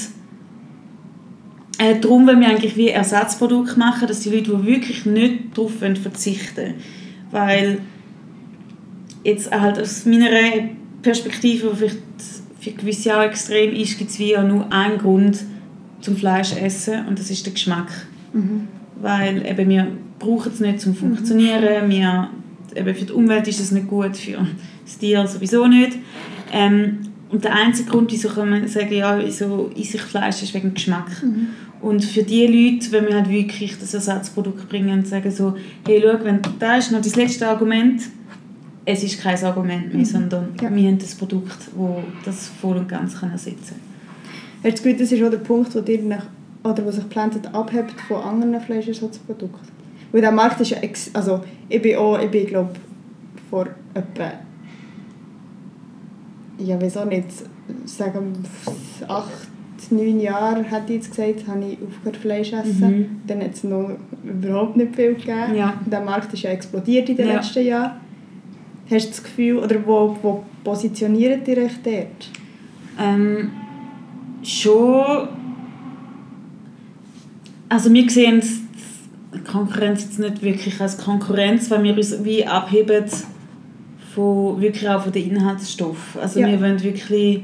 [1.77, 5.71] äh, darum wollen wir eigentlich wie Ersatzprodukt machen, dass die Leute, die wirklich nicht darauf
[5.79, 6.75] verzichten
[7.33, 7.79] weil
[9.23, 10.29] jetzt halt aus meiner
[11.01, 11.97] Perspektive, die vielleicht
[12.63, 15.43] für gewisse auch extrem ist, gibt es wie auch nur einen Grund
[16.01, 17.89] zum Fleisch essen und das ist der Geschmack.
[18.33, 18.67] Mhm.
[19.01, 19.87] Weil eben wir
[20.19, 21.91] brauchen es nicht zum Funktionieren, mhm.
[21.91, 22.29] wir,
[22.75, 24.47] eben für die Umwelt ist es nicht gut, für
[24.85, 25.97] das Tier sowieso nicht.
[26.51, 26.99] Ähm,
[27.29, 30.69] und der einzige Grund, wieso kann man sagen, ja, wieso esse ich Fleisch, ist wegen
[30.69, 31.23] dem Geschmack.
[31.23, 31.47] Mhm.
[31.81, 36.01] Und für die Leute, wenn wir halt wirklich das Ersatzprodukt bringen und sagen so, hey,
[36.01, 38.03] schau, wenn, da ist noch das letzte Argument,
[38.85, 40.05] es ist kein Argument mehr, mhm.
[40.05, 40.73] sondern ja.
[40.73, 41.65] wir haben das Produkt, das
[42.25, 43.75] das voll und ganz kann ersetzen
[44.61, 44.71] kann.
[44.71, 46.25] Hast du das ist auch der Punkt, wo, dir nach,
[46.63, 49.73] oder wo sich Planted abhebt von anderen Fleischersatzprodukten?
[50.11, 52.71] Weil der Markt ist ja, ex also ich bin auch, ich bin glaube
[53.49, 54.31] vor etwa,
[56.59, 57.27] ja wieso nicht,
[57.85, 58.33] sagen
[59.07, 59.47] acht,
[59.91, 62.97] neun Jahren, hätte ich jetzt gesagt, habe ich aufgehört Fleisch essen.
[62.97, 63.21] Mhm.
[63.27, 63.91] Dann hat es noch
[64.23, 65.55] überhaupt nicht viel gegeben.
[65.55, 65.73] Ja.
[65.85, 67.35] Der Markt ist ja explodiert in den ja.
[67.35, 68.02] letzten Jahren.
[68.89, 72.29] Hast du das Gefühl, oder wo, wo positioniert ihr euch dort?
[72.99, 73.51] Ähm,
[74.43, 75.29] schon.
[77.69, 78.41] Also wir sehen
[79.33, 83.05] die Konkurrenz jetzt nicht wirklich als Konkurrenz, weil wir uns wie abheben
[84.13, 86.21] von, wirklich auch von den Inhaltsstoffen.
[86.21, 86.47] Also ja.
[86.47, 87.41] wir wollen wirklich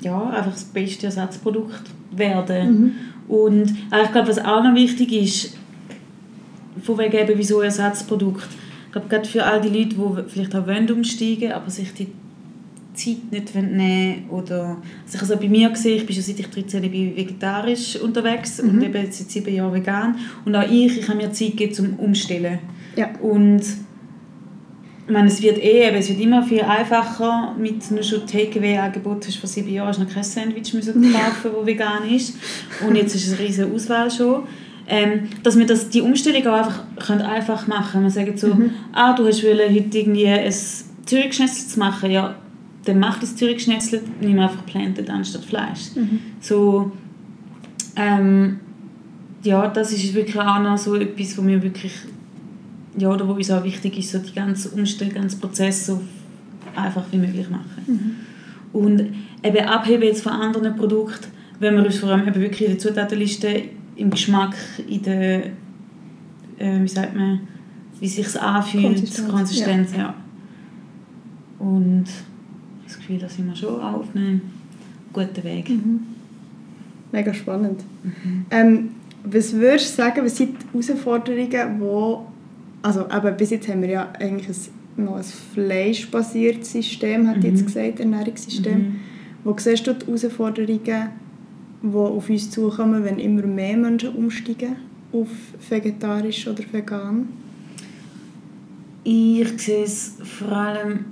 [0.00, 2.70] ja, einfach das beste Ersatzprodukt werden.
[2.80, 2.92] Mhm.
[3.28, 5.56] Und ich glaube, was auch noch wichtig ist,
[6.82, 8.48] von wegen eben, wieso Ersatzprodukt,
[8.94, 12.08] glaube, gerade für all die Leute, die vielleicht auch wollen umsteigen aber sich die
[12.94, 16.46] Zeit nicht nehmen oder also ich also bei mir gesehen, ich bin schon seit ich
[16.46, 18.70] 13 bin vegetarisch unterwegs mhm.
[18.70, 21.94] und eben seit sieben Jahren vegan und auch ich, ich habe mir Zeit gegeben zum
[21.98, 22.60] Umstellen
[22.94, 23.10] ja.
[23.20, 23.62] und
[25.06, 29.36] ich meine, es wird eh, es wird immer viel einfacher mit nur schon Takeaway-Angebot hast
[29.36, 32.36] vor sieben Jahren hast noch kein Sandwich müssen kaufen, das vegan ist
[32.86, 34.44] und jetzt ist es eine riesige Auswahl schon
[34.86, 38.04] ähm, dass wir das, die Umstellung auch einfach können einfach machen können.
[38.04, 38.70] Wir sagen so, mhm.
[38.92, 40.52] ah, du hast wollen, heute irgendwie ein
[41.06, 42.34] Zürichschnitzel zu machen, ja,
[42.84, 45.94] dann mach das Zürichschnitzel, nimm einfach Planted anstatt Fleisch.
[45.94, 46.20] Mhm.
[46.40, 46.92] So,
[47.96, 48.60] ähm,
[49.42, 51.92] ja, das ist wirklich auch noch so etwas, wo mir wirklich,
[52.98, 56.00] ja, oder wo uns auch wichtig ist, so die ganze Umstellung, den ganzen Prozess so
[56.74, 57.84] einfach wie möglich machen.
[57.86, 58.78] Mhm.
[58.78, 61.28] Und eben abheben jetzt von anderen Produkten,
[61.60, 63.62] wenn wir uns vor allem eben wirklich in der Zutatenliste
[63.96, 64.54] im Geschmack,
[64.88, 65.46] in der,
[66.58, 67.40] äh, wie sagt man,
[68.00, 69.98] wie sich anfühlt, Konsistenz, Konsistenz ja.
[69.98, 70.14] ja.
[71.58, 72.06] Und
[72.84, 74.40] das Gefühl, dass sind wir schon auf einem
[75.12, 75.70] guten Weg.
[75.70, 76.00] Mhm.
[77.12, 77.82] Mega spannend.
[78.02, 78.46] Mhm.
[78.50, 78.90] Ähm,
[79.24, 82.26] was würdest du sagen, was sind die Herausforderungen, wo
[82.84, 87.42] also eben, bis jetzt haben wir ja eigentlich ein, noch ein fleischbasiertes System, hat mhm.
[87.44, 88.78] jetzt gesagt, Ernährungssystem.
[88.78, 88.96] Mhm.
[89.42, 91.08] Wo siehst du die Herausforderungen,
[91.92, 94.76] die auf uns zukommen, wenn immer mehr Menschen umsteigen
[95.12, 95.28] auf
[95.68, 97.28] vegetarisch oder vegan?
[99.04, 101.04] Ich sehe es vor allem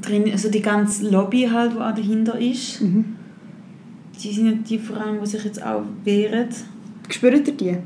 [0.00, 2.80] drin, also die ganze Lobby halt, die auch dahinter ist.
[2.80, 3.16] Mhm.
[4.22, 6.48] Die sind die vor allem, die sich jetzt auch wehren.
[7.08, 7.76] Spürt ihr die?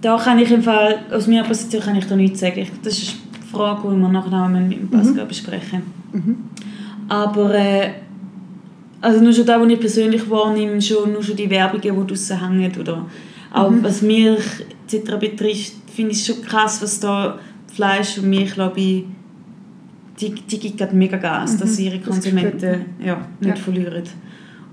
[0.00, 2.66] Da kann ich im Fall, aus meiner Position kann ich da nichts sagen.
[2.82, 5.28] Das ist eine Frage, die wir nachher mit dem Pascal mhm.
[5.28, 5.82] besprechen.
[6.12, 6.36] Mhm.
[7.08, 7.90] Aber äh,
[9.02, 12.40] also nur schon da, was ich persönlich wahrnehme, schon, nur schon die Werbungen, die draussen
[12.40, 13.06] hängen oder
[13.52, 13.82] auch mhm.
[13.82, 14.44] was Milch
[14.86, 15.16] etc.
[15.18, 19.04] betrifft, finde ich es schon krass, was da Fleisch und Milch, glaube ich,
[20.20, 21.58] die, die gibt gerade mega Gas, mhm.
[21.58, 23.62] dass ihre Konsumenten ja, nicht ja.
[23.62, 24.04] verlieren.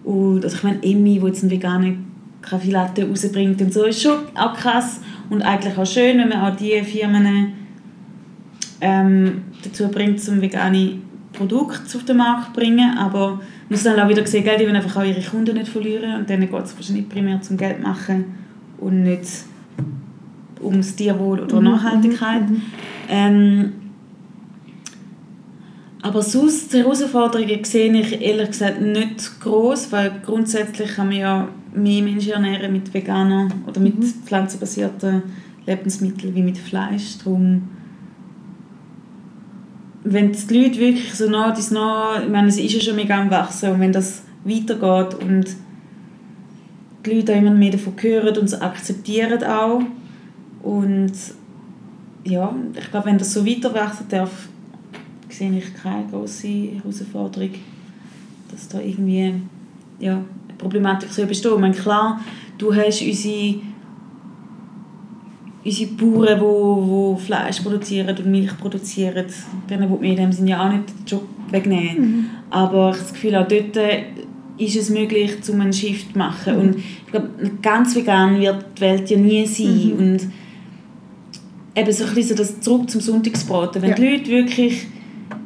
[0.04, 2.06] Und also ich meine, Emmy, die jetzt einen veganen
[2.42, 6.56] Kaffeelatte rausbringt und so, ist schon auch krass und eigentlich auch schön, wenn man auch
[6.56, 7.54] diese Firmen
[8.82, 11.00] ähm, dazu bringt, zum vegane
[11.34, 13.40] Produkt auf den Markt bringen, aber
[13.70, 16.50] muss dann auch wieder sehen, die wollen einfach auch ihre Kunden nicht verlieren und denen
[16.50, 18.26] geht es wahrscheinlich primär zum Geld machen
[18.78, 19.28] und nicht
[20.62, 22.50] ums Tierwohl oder mhm, Nachhaltigkeit.
[22.50, 22.62] Mhm.
[23.10, 23.72] Ähm,
[26.02, 31.48] aber sonst, die Herausforderungen sehe ich ehrlich gesagt nicht groß, weil grundsätzlich kann man ja
[31.74, 34.06] mehr Menschen ernähren mit veganen oder mit mhm.
[34.26, 35.24] pflanzenbasierten
[35.66, 37.18] Lebensmitteln wie mit Fleisch.
[37.20, 37.64] Darum
[40.04, 43.20] wenn die Leute wirklich so nah dies nah, ich meine, es ist ja schon mega
[43.20, 45.46] am Wachsen und wenn das weitergeht und
[47.06, 49.82] die Leute immer mehr davon hören und es akzeptieren auch
[50.64, 51.14] und
[52.24, 54.50] ja, ich glaube, wenn das so weiter wachsen darf,
[55.30, 57.52] sehe ich keine große Herausforderung,
[58.52, 59.34] dass da irgendwie
[60.00, 61.54] ja, eine Problematik soll bestehen.
[61.54, 62.20] Ich meine, klar,
[62.58, 63.56] du hast unsere
[65.64, 69.26] unsere Bauern, die wo, wo Fleisch produzieren und Milch produzieren,
[69.70, 72.02] denen will man in dem Sinne ja auch nicht den Job wegnehmen.
[72.02, 72.26] Mhm.
[72.50, 73.78] Aber ich habe das Gefühl, auch dort
[74.58, 76.56] ist es möglich, um einen Shift zu machen.
[76.56, 76.62] Mhm.
[76.62, 77.30] Und ich glaube,
[77.62, 79.86] ganz vegan wird die Welt ja nie sein.
[79.86, 80.00] Mhm.
[80.00, 80.28] Und
[81.76, 83.82] eben so ein bisschen das zurück zum Sonntagsbraten.
[83.82, 83.96] Wenn ja.
[83.96, 84.88] die Leute wirklich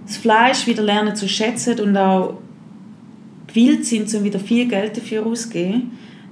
[0.06, 2.38] das Fleisch wieder lernen zu schätzen und auch
[3.48, 5.92] gewillt sind, um wieder viel Geld dafür auszugeben,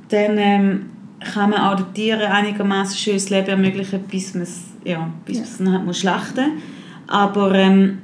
[0.09, 0.85] dann ähm,
[1.21, 5.43] kann man auch den Tieren einigermaßen schönes Leben ermöglichen, bis man es ja, bis ja.
[5.59, 6.53] dann halt muss schlachten
[7.07, 7.99] Aber ähm,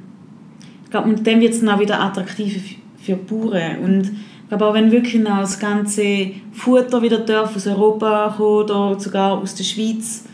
[0.84, 2.60] ich glaube, dann wird es dann auch wieder attraktiver
[3.00, 3.78] für die Bauern.
[3.82, 8.64] Und ich glaube auch, wenn wirklich noch das ganze Futter wieder darf aus Europa kommen
[8.64, 10.24] oder sogar aus der Schweiz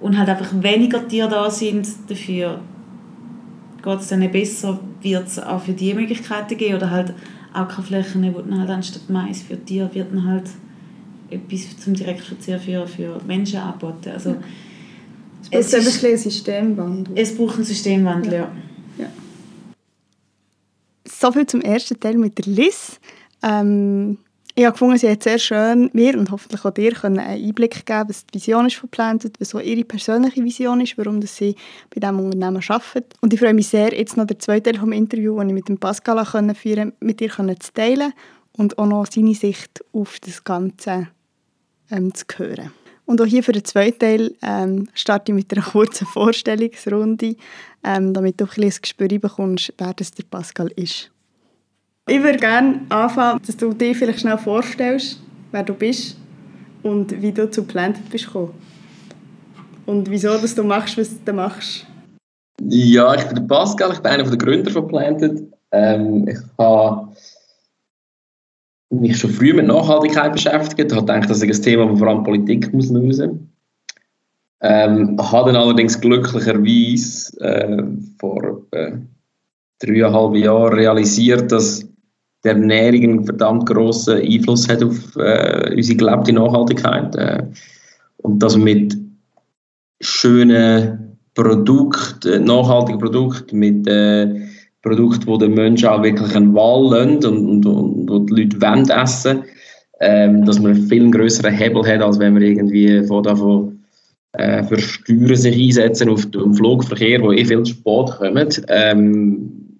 [0.00, 2.60] und halt einfach weniger Tiere da sind, dafür
[3.82, 7.14] geht es dann besser, wird es auch für die Möglichkeiten geben oder halt
[7.52, 10.50] auch keine Flächen, wo dann halt anstatt Mais für Tiere wird dann halt
[11.30, 14.10] etwas zum Direktverzehr für, für Menschen angeboten.
[14.10, 14.36] Also,
[15.50, 17.18] es braucht es ein Systemwandel.
[17.18, 18.52] Es braucht einen Systemwandel, ja.
[18.98, 19.06] ja.
[21.04, 23.00] So viel zum ersten Teil mit der Liz.
[23.42, 24.18] Ähm,
[24.54, 28.08] ich habe gefunden, sie hat sehr schön mir und hoffentlich auch dir einen Einblick geben
[28.08, 31.54] was die Vision ist von Planted, was so ihre persönliche Vision ist, warum dass sie
[31.94, 33.14] bei diesem Unternehmen arbeitet.
[33.20, 35.68] Und ich freue mich sehr, jetzt noch den zweiten Teil vom Interview, das ich mit
[35.68, 38.12] dem Pascal führen konnte, mit dir zu teilen
[38.52, 41.08] und auch noch seine Sicht auf das Ganze
[41.90, 42.72] ähm, zu hören.
[43.06, 47.34] Und auch hier für den zweiten Teil ähm, starte ich mit einer kurzen Vorstellungsrunde,
[47.82, 51.10] ähm, damit du ein, ein Gespür bekommst, wer das der Pascal ist.
[52.08, 56.16] Ich würde gerne anfangen, dass du dir vielleicht schnell vorstellst, wer du bist
[56.82, 58.54] und wie du zu Planted bist gekommen.
[59.86, 61.86] Und wieso dass du machst, was du machst.
[62.62, 65.52] Ja, ich bin der Pascal, ich bin einer der Gründer von Planted.
[65.72, 67.08] Ähm, ich habe
[68.90, 72.24] mich schon früh mit Nachhaltigkeit beschäftigt, habe gedacht, das ist ein Thema, das vor allem
[72.24, 73.52] Politik muss lösen.
[74.62, 77.82] Ähm, habe dann allerdings glücklicherweise äh,
[78.18, 78.92] vor äh,
[79.78, 81.88] dreieinhalb Jahren realisiert, dass
[82.44, 87.16] der Ernährung einen verdammt grossen Einfluss hat auf äh, unsere gelebte Nachhaltigkeit.
[87.16, 87.46] Äh,
[88.18, 88.98] und dass mit
[90.00, 94.46] schönen Produkten, nachhaltigen Produkten, mit äh,
[94.82, 98.60] Produkte, wo der Mensch auch wirklich eine Wahl lässt und, und, und wo die Leute
[98.60, 99.44] wollen essen
[100.00, 103.80] ähm, dass man einen viel größeren Hebel hat, als wenn man irgendwie von davon
[104.32, 108.62] äh, für Steuern sich einsetzen auf den Flugverkehr, wo eh viel zu spät kommt.
[108.68, 109.78] Ähm,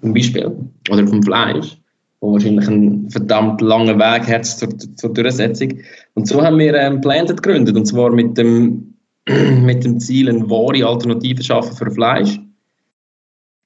[0.00, 0.52] zum Beispiel.
[0.90, 1.76] Oder vom Fleisch,
[2.20, 5.80] wo wahrscheinlich einen verdammt langen Weg hat zur, zur Durchsetzung.
[6.14, 8.94] Und so haben wir ähm, Planted gegründet, und zwar mit dem,
[9.62, 12.40] mit dem Ziel, eine wahre Alternative zu schaffen für Fleisch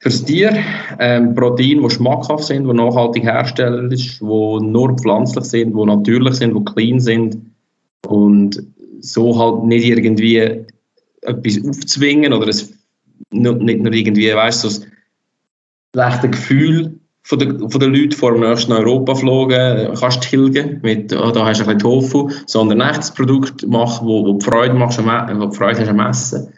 [0.00, 0.56] fürs Tier.
[0.98, 6.34] Ähm, Proteine, die schmackhaft sind, die nachhaltig hergestellt ist, die nur pflanzlich sind, die natürlich
[6.34, 7.38] sind, die clean sind
[8.06, 8.62] und
[9.00, 10.64] so halt nicht irgendwie
[11.22, 12.72] etwas aufzwingen oder es
[13.30, 14.90] nicht nur irgendwie, weißt du, so ein
[15.94, 21.44] schlechtes Gefühl von den, Leuten vor dem nächsten Europa flogen, kannst tilgen mit, oh, da
[21.44, 25.46] hast du ein bisschen Tofu, sondern ein echtes Produkt machen, wo, wo Freude, machst, wo
[25.46, 26.52] du Freude hast am Essen.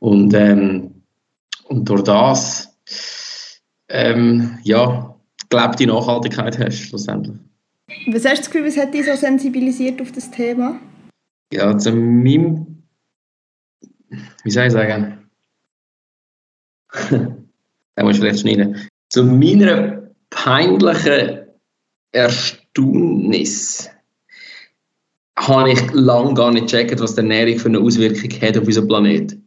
[0.00, 0.90] Und, ähm,
[1.68, 2.75] und durch das
[3.88, 5.16] ähm, ja,
[5.48, 7.36] gelebte Nachhaltigkeit hast, schlussendlich.
[8.08, 10.80] Was hast du das Gefühl, was hat dich so sensibilisiert auf das Thema?
[11.52, 12.82] Ja, zu meinem,
[14.42, 15.30] wie soll ich sagen,
[17.10, 18.88] da muss ich vielleicht schneiden.
[19.10, 21.46] Zu meiner peinlichen
[22.12, 23.90] Erstaunnis
[25.38, 28.88] habe ich lange gar nicht gecheckt, was die Ernährung für eine Auswirkung hat auf unseren
[28.88, 29.45] Planeten.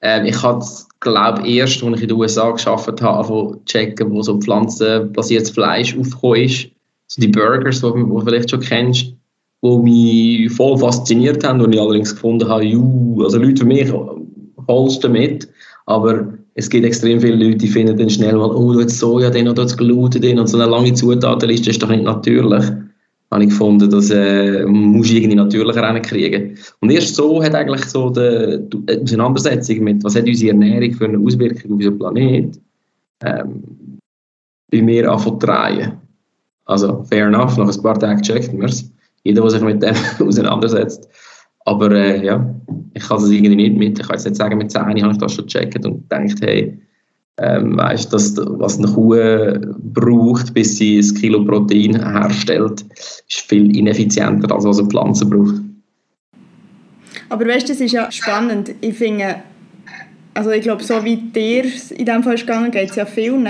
[0.00, 0.64] Ähm, ich habe
[1.00, 5.96] glaube erst, als ich in den USA geschafft habe, zu checken, wo so pflanzenbasiertes Fleisch
[5.96, 6.68] aufgekommen ist.
[7.08, 9.14] So die Burgers, die du vielleicht schon kennst,
[9.62, 13.92] die mich voll fasziniert haben und ich allerdings gefunden habe, juh, also Leute für mich
[14.68, 15.48] holst damit,
[15.86, 19.30] aber es gibt extrem viele Leute, die finden dann schnell mal, oh, du hast Soja
[19.30, 22.64] drin oder du hast Gluten drin und so eine lange Zutatenliste ist doch nicht natürlich
[23.30, 26.56] habe ich gefunden, dass äh, muss irgendwie natürlicher reinkriegen.
[26.80, 31.04] Und erst so hat eigentlich so die, die Auseinandersetzung mit, was hat unsere Ernährung für
[31.04, 32.60] eine Auswirkung auf unseren Planet,
[33.24, 33.98] ähm,
[34.70, 35.92] bei mir anfangen.
[36.64, 38.90] Also, fair enough, nach ein paar Tagen checkt man es.
[39.24, 39.94] Jeder, der sich mit dem
[40.26, 41.08] auseinandersetzt.
[41.64, 42.54] Aber äh, ja,
[42.94, 43.98] ich kann das irgendwie nicht mit.
[43.98, 46.78] Ich kann jetzt nicht sagen, mit 10 habe ich das schon gecheckt und gedacht, hey,
[47.40, 49.14] Ähm, weißt, dass, was eine Kuh
[49.78, 52.84] braucht, bis sie ein Kilo Protein herstellt,
[53.28, 55.62] ist viel ineffizienter, als was eine Pflanze braucht.
[57.28, 58.74] Aber weißt du, das ist ja spannend.
[58.80, 59.36] Ich finde,
[60.34, 63.46] also ich glaube, so wie dir in diesem Fall ist gegangen, geht es ja vielen,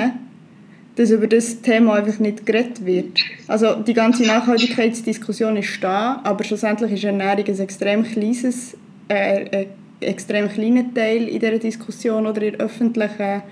[0.96, 3.20] dass über das Thema einfach nicht geredet wird.
[3.46, 8.76] Also die ganze Nachhaltigkeitsdiskussion ist da, aber schlussendlich ist Ernährung ein extrem kleines,
[9.08, 9.66] äh, ein
[10.00, 13.42] extrem kleiner Teil in dieser Diskussion oder in der öffentlichen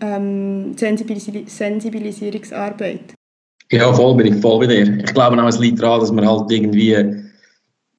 [0.00, 3.14] ähm, Sensibilis Sensibilisierungsarbeit.
[3.70, 4.98] Ja, voll bin ich voll bei dir.
[4.98, 6.94] Ich glaube auch, es liegt daran, dass man halt irgendwie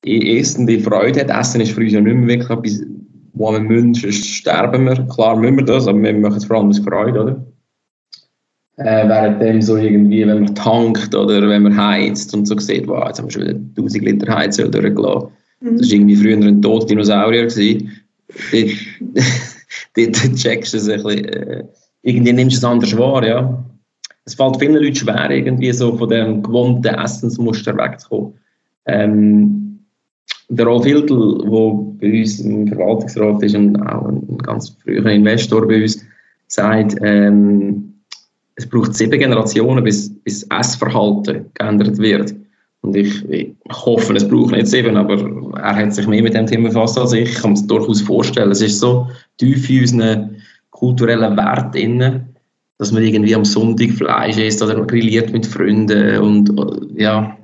[0.05, 1.29] Essen die Freude hat.
[1.29, 2.87] Essen ist für uns ja nicht mehr wirklich etwas,
[3.33, 5.07] wo wir müssen, sterben wir.
[5.07, 7.45] Klar müssen wir das, aber wir machen es vor allem aus Freude, oder?
[8.77, 13.07] Äh, währenddem so irgendwie, wenn man tankt oder wenn man heizt und so sieht, wow,
[13.07, 15.29] jetzt haben wir schon wieder 1000 Liter Heizöl durchgelassen.
[15.61, 15.77] Mhm.
[15.77, 17.47] Das war irgendwie früher ein toter Dinosaurier.
[19.95, 21.63] Dort checkst du es ein bisschen, äh,
[22.05, 23.63] irgendwie nimmst du es anders wahr, ja.
[24.25, 28.33] Es fällt vielen Leuten schwer, irgendwie so von dem gewohnten Essensmuster wegzukommen.
[28.85, 29.79] Ähm,
[30.47, 31.49] der Rolf Hiltl, der
[31.99, 36.05] bei uns im Verwaltungsrat ist und auch ein ganz früher Investor bei uns,
[36.47, 37.93] sagt, ähm,
[38.55, 42.35] es braucht sieben Generationen, bis, bis das Essverhalten geändert wird.
[42.81, 46.45] Und ich, ich hoffe, es braucht nicht sieben, aber er hat sich mehr mit dem
[46.45, 47.29] Thema befasst als ich.
[47.31, 48.51] Ich kann mir das durchaus vorstellen.
[48.51, 50.34] Es ist so tief in unseren
[50.75, 52.27] kulturellen Wert inne,
[52.77, 56.53] dass man irgendwie am Sonntag Fleisch isst oder grilliert mit Freunden und
[56.97, 57.37] ja,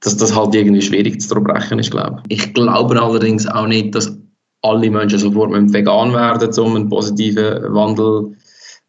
[0.00, 2.38] dass das halt irgendwie schwierig zu durchbrechen ist, glaube ich.
[2.38, 4.16] Ich glaube allerdings auch nicht, dass
[4.60, 8.36] alle Menschen sofort vegan werden, um einen positiven Wandel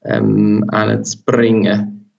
[0.04, 0.66] ähm,
[1.04, 2.12] zu bringen.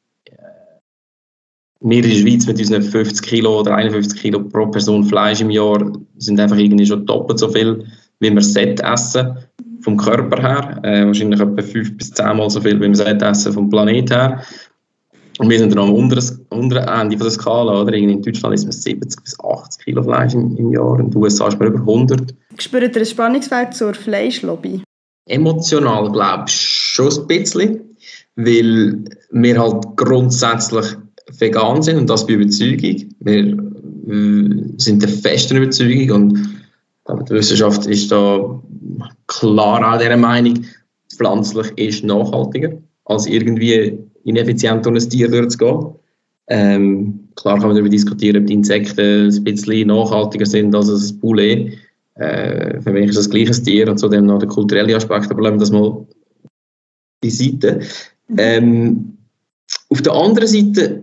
[1.83, 5.50] Wir in der Schweiz mit unseren 50 Kilo oder 51 Kilo pro Person Fleisch im
[5.50, 7.85] Jahr sind einfach irgendwie schon doppelt so viel,
[8.20, 9.38] wie wir Set essen
[9.83, 10.81] vom Körper her.
[10.83, 14.11] Äh, wahrscheinlich etwa 5 bis 10 Mal so viel, wie wir Set essen vom Planet
[14.11, 14.43] her.
[15.38, 17.81] Und wir sind dann am unteren, unteren Ende von der Skala.
[17.81, 17.95] Oder?
[17.95, 21.49] in Deutschland ist man 70 bis 80 Kilo Fleisch im, im Jahr, in den USA
[21.49, 22.35] ist man über 100.
[22.59, 24.83] Spürt ihr ein Spannungsfeld zur Fleischlobby?
[25.27, 27.81] Emotional, glaube ich, schon ein bisschen,
[28.37, 30.87] weil wir halt grundsätzlich
[31.38, 33.14] vegan sind und das bei Überzeugung.
[33.21, 36.11] Wir äh, sind der festen Überzeugung
[37.05, 38.61] und die Wissenschaft ist da
[39.31, 40.64] klar auch dieser Meinung,
[41.16, 42.73] pflanzlich ist nachhaltiger,
[43.05, 45.95] als irgendwie ineffizient durch ein Tier durchzugehen.
[46.49, 51.21] Ähm, klar kann man darüber diskutieren, ob die Insekten ein bisschen nachhaltiger sind als ein
[51.21, 51.79] Poulet.
[52.16, 55.43] Äh, für mich ist das das gleiche Tier und zudem noch der kulturelle Aspekt, aber
[55.43, 56.07] lassen wir das mal
[57.23, 57.81] beiseite.
[58.37, 59.16] Ähm,
[59.90, 61.03] auf der anderen Seite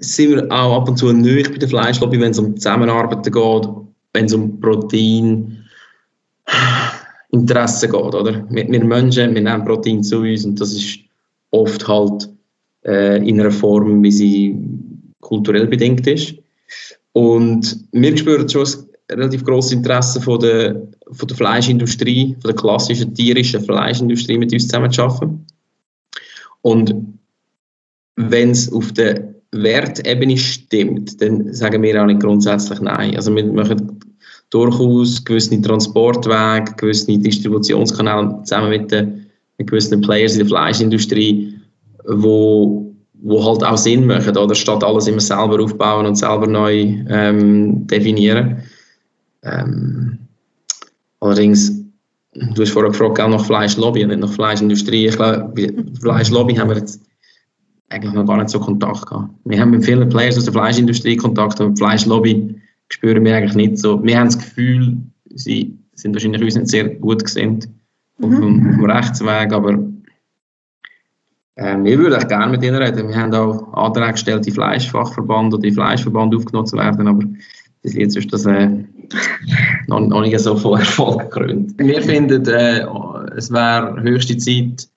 [0.00, 3.68] sind wir auch ab und zu nöch bei der Fleischlobby, wenn es um Zusammenarbeiten geht,
[4.12, 5.64] wenn es um Protein
[7.30, 8.14] Interesse geht.
[8.14, 8.46] Oder?
[8.50, 10.98] Wir, wir Menschen wir nehmen Protein zu uns und das ist
[11.50, 12.28] oft halt
[12.84, 14.56] äh, in einer Form, wie sie
[15.20, 16.34] kulturell bedingt ist.
[17.12, 18.66] Und wir spüren schon
[19.08, 24.52] ein relativ grosses Interesse von der, von der Fleischindustrie, von der klassischen tierischen Fleischindustrie mit
[24.52, 25.46] uns zusammen zu arbeiten.
[26.62, 26.94] Und
[28.16, 33.16] wenn es auf der Wertebene stimmt, dann sagen wir auch nicht grundsätzlich nein.
[33.16, 33.95] Also wir machen
[34.50, 39.26] durchaus gewisse Transportwege, gewisse Distributionskanäle zusammen mit, den,
[39.58, 41.54] mit gewissen Players in der Fleischindustrie,
[42.06, 46.94] wo, wo halt auch Sinn machen, oder statt alles immer selber aufbauen und selber neu
[47.08, 48.62] ähm, definieren.
[49.42, 50.18] Ähm,
[51.20, 51.86] allerdings
[52.54, 55.06] Du hast vorher gefragt, auch nach Fleischlobby und nicht nach Fleischindustrie.
[55.06, 55.52] Ich glaube,
[56.00, 57.00] Fleischlobby haben wir jetzt
[57.88, 59.30] eigentlich noch gar nicht so Kontakt gehabt.
[59.44, 62.54] Wir haben mit vielen Players aus der Fleischindustrie Kontakt, aber Fleischlobby
[62.88, 64.02] spüren wir eigentlich nicht so.
[64.02, 64.98] Wir haben das Gefühl,
[65.34, 67.68] sie sind wahrscheinlich uns nicht sehr gut gesinnt
[68.22, 68.68] auf, mhm.
[68.68, 69.78] auf dem Rechtsweg, aber
[71.56, 73.08] äh, wir würden auch gerne mit ihnen reden.
[73.08, 77.24] Wir haben auch Anträge gestellt, die Fleischfachverband oder die Fleischverband aufgenommen zu werden, aber
[77.82, 78.68] bis jetzt ist das äh,
[79.86, 81.74] noch, noch nicht so von Erfolg gekrönt.
[81.78, 82.86] Wir finden, äh,
[83.36, 84.88] es wäre höchste Zeit,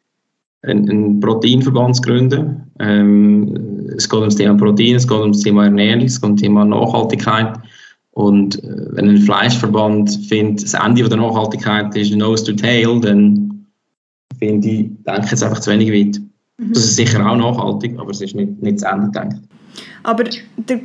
[0.61, 2.63] einen, einen Proteinverband zu gründen.
[2.79, 6.29] Ähm, es geht um das Thema Protein, es geht um das Thema Ernährung, es geht
[6.29, 7.57] um das Thema Nachhaltigkeit.
[8.19, 13.65] Und äh, wenn ein Fleischverband findet, das Ende der Nachhaltigkeit ist Nose to Tail, dann
[14.37, 16.21] finde ich, denke ich jetzt einfach zu wenig weit.
[16.57, 16.73] Mhm.
[16.73, 19.37] Das ist sicher auch nachhaltig, aber es ist nicht, nicht zu Ende gedacht.
[20.03, 20.81] Aber der,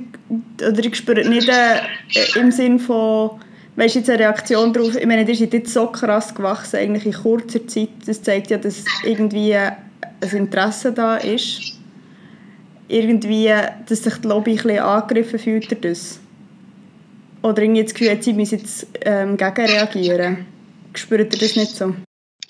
[0.61, 3.31] oder ich spüre nicht äh, im Sinn von,
[3.75, 7.15] weißt jetzt eine Reaktion darauf, ich meine, ihr seid jetzt so krass gewachsen, eigentlich in
[7.15, 9.75] kurzer Zeit, das zeigt ja, dass irgendwie ein
[10.33, 11.81] Interesse da ist.
[12.87, 13.51] Irgendwie,
[13.89, 16.21] dass sich die Lobby ein bisschen angegriffen fühlt durch das.
[17.45, 20.47] Oder irgendwie das Gefühl, sie müssen jetzt ähm, gegenreagieren.
[20.95, 21.95] Spürt ihr das nicht so?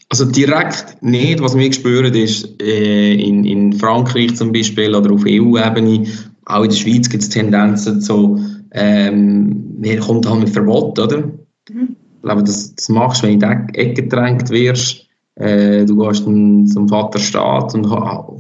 [0.09, 1.41] Also direkt nicht.
[1.41, 6.07] Was wir spüren, ist äh, in, in Frankreich zum Beispiel oder auf EU-Ebene,
[6.47, 8.39] auch in der Schweiz gibt es Tendenzen so,
[8.71, 11.25] ähm, hier kommt halt mit Verbot, oder?
[11.69, 11.97] Mhm.
[12.17, 15.09] Ich glaube, das, das machst du, wenn du in die Ecke gedrängt wirst.
[15.35, 17.87] Äh, du gehst dann zum Vaterstaat und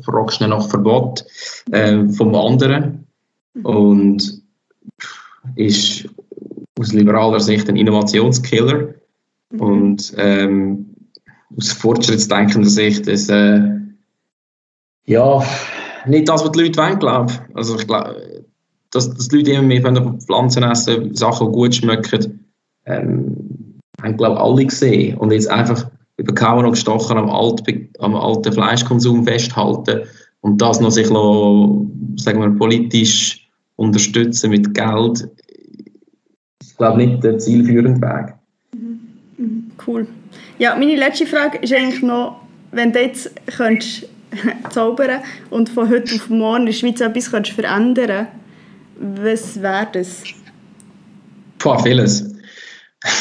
[0.05, 1.25] fragst ihn nach Verbot
[1.73, 3.09] äh, vom anderen.
[3.55, 3.67] Mhm.
[3.67, 4.45] Und
[5.57, 6.09] ist
[6.85, 8.95] aus liberaler Sicht ein Innovationskiller.
[9.51, 9.61] Mhm.
[9.61, 10.95] Und ähm,
[11.57, 13.63] aus fortschrittsdenkender Sicht ist äh,
[15.07, 15.43] ja
[16.07, 17.57] nicht das, was die Leute wollen, glaube ich.
[17.57, 18.45] Also ich glaube,
[18.91, 22.47] dass, dass die Leute immer mehr Pflanzen essen, Sachen gut schmecken,
[22.87, 25.17] ähm, haben glaube ich alle gesehen.
[25.19, 27.63] Und jetzt einfach über Kauer und gestochen am, Alt,
[27.99, 30.03] am alten Fleischkonsum festhalten
[30.41, 35.29] und das noch sich noch, sagen wir, politisch unterstützen mit Geld,
[36.75, 38.35] ist glaube ich nicht der zielführende Weg.
[39.87, 40.09] Cool.
[40.59, 42.41] Ja, meine letzte Frage ist eigentlich noch,
[42.73, 44.09] wenn du jetzt könntest
[44.71, 45.21] zaubern
[45.51, 48.27] und von heute auf morgen in der Schweiz etwas könntest verändern
[48.97, 50.23] was wäre das?
[51.59, 52.33] Boah, vieles.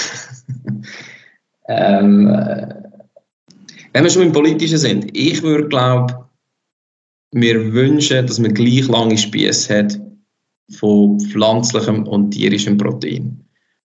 [1.67, 2.67] ähm, äh,
[3.91, 6.29] wenn wir schon im Politischen sind, ich würde glaube,
[7.33, 9.99] mir wünschen, dass man gleich lange Spieße hat
[10.71, 13.39] von pflanzlichem und tierischem Protein.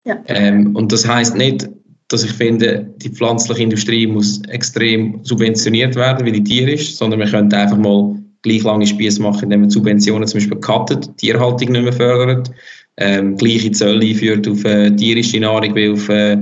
[0.05, 0.23] Ja.
[0.27, 1.69] Ähm, und das heißt nicht,
[2.09, 7.27] dass ich finde, die pflanzliche Industrie muss extrem subventioniert werden, wie die tierisch, sondern wir
[7.27, 11.83] könnten einfach mal gleich lange Spieße machen, indem man Subventionen zum Beispiel cuttet, Tierhaltung nicht
[11.83, 12.51] mehr fördert,
[12.99, 16.37] ähm, gleiche Zölle einführt auf äh, tierische Nahrung wie auf, äh,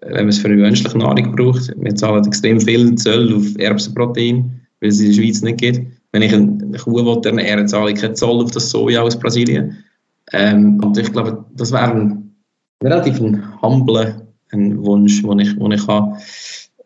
[0.00, 1.72] wenn man es für eine menschliche Nahrung braucht.
[1.76, 5.80] Wir zahlen extrem viel Zölle auf Erbsenprotein, weil es in der Schweiz nicht gibt.
[6.12, 9.84] Wenn ich eine Kuh ernähren zahle ich keinen Zoll auf das Soja aus Brasilien.
[10.32, 12.34] Ähm, und ich glaube, das wäre ein
[12.82, 13.18] relativ
[13.62, 16.18] humbler Wunsch, den ich, den ich habe.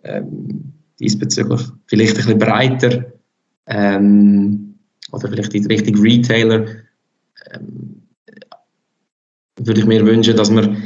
[0.04, 3.04] Ähm, diesbezüglich vielleicht ein bisschen breiter
[3.66, 4.74] ähm,
[5.12, 6.66] oder vielleicht in Richtung Retailer
[7.52, 8.02] ähm,
[9.58, 10.82] würde ich mir wünschen, dass man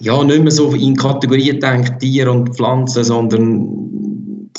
[0.00, 3.99] ja, nicht mehr so in Kategorien denkt, Tier und Pflanzen, sondern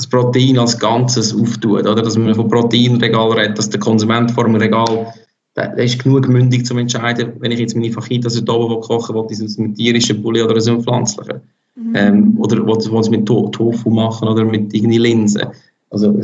[0.02, 1.88] das Protein als Ganzes auftut.
[1.88, 2.02] Oder?
[2.02, 5.14] Dass man von Proteinregal redet, dass der Konsument vor dem Regal
[5.56, 9.26] der, ist genug mündig zum entscheiden, wenn ich jetzt meine Fajitas da oben kochen will,
[9.30, 11.42] ist es mit tierischen Bulli oder so einem pflanzlichen.
[11.76, 11.96] Mhm.
[11.96, 15.44] Ähm, oder will es mit Tofu machen oder mit irgendwie Linsen.
[15.90, 16.20] Also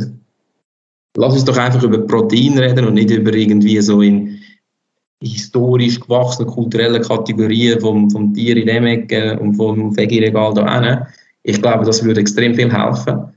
[1.16, 4.38] lass uns doch einfach über Protein reden und nicht über irgendwie so in
[5.22, 10.98] historisch gewachsenen kulturellen Kategorien vom, vom Tier in dem Ecke und vom Veggie-Regal da hin.
[11.42, 13.32] Ich glaube, das würde extrem viel helfen.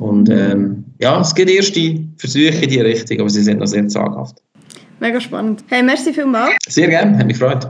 [0.00, 3.86] Und ähm, ja, es gibt erste Versuche in die Richtung, aber sie sind noch sehr
[3.88, 4.42] zaghaft.
[4.98, 5.64] Mega spannend.
[5.68, 6.56] Hey, merci vielmals.
[6.68, 7.68] Sehr gerne, hat mich gefreut.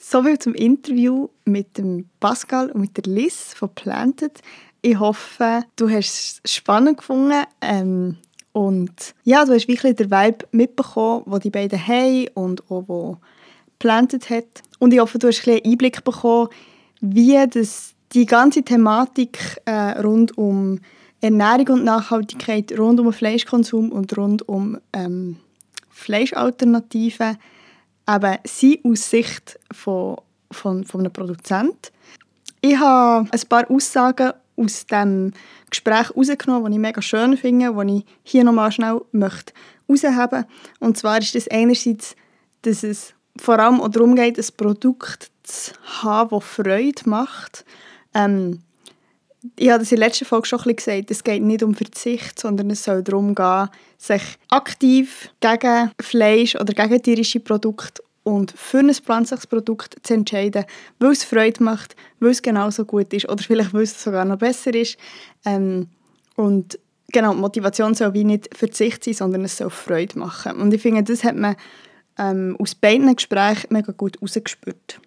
[0.00, 4.40] Soviel zum Interview mit dem Pascal und mit der Liz von Planted.
[4.80, 7.44] Ich hoffe, du hast es spannend gefunden.
[7.60, 8.16] Ähm,
[8.52, 13.16] und ja, du hast wirklich den Vibe mitbekommen, den die beiden haben und auch wo
[13.78, 14.62] Planted hat.
[14.78, 16.48] Und ich hoffe, du hast einen Einblick bekommen,
[17.00, 20.80] wie das, die ganze Thematik äh, rund um
[21.20, 25.36] Ernährung und Nachhaltigkeit, rund um den Fleischkonsum und rund um ähm,
[25.90, 27.38] Fleischalternativen
[28.08, 30.16] eben sind aus Sicht von,
[30.50, 31.92] von, von einem Produzenten.
[32.60, 35.32] Ich habe ein paar Aussagen aus dem
[35.70, 39.52] Gespräch herausgenommen, die ich mega schön finde, die ich hier nochmal schnell möchte
[39.88, 40.44] herausheben.
[40.80, 42.16] Und zwar ist das einerseits,
[42.62, 47.64] dass es vor allem darum geht, ein Produkt zu haben, das Freude macht.
[48.14, 48.62] Ähm,
[49.56, 51.74] ich habe das in der letzten Folge schon ein bisschen gesagt, es geht nicht um
[51.74, 58.52] Verzicht, sondern es soll darum gehen, sich aktiv gegen Fleisch oder gegen tierische Produkte und
[58.52, 60.64] für ein pflanzliches Produkt zu entscheiden,
[60.98, 64.38] weil es Freude macht, weil es genauso gut ist oder vielleicht weil es sogar noch
[64.38, 64.98] besser ist.
[65.44, 65.88] Ähm,
[66.36, 66.78] und
[67.12, 70.60] genau, Motivation soll wie nicht Verzicht sein, sondern es soll Freude machen.
[70.60, 71.56] Und ich finde, das hat man
[72.18, 75.00] ähm, aus beiden Gesprächen mega gut herausgespürt.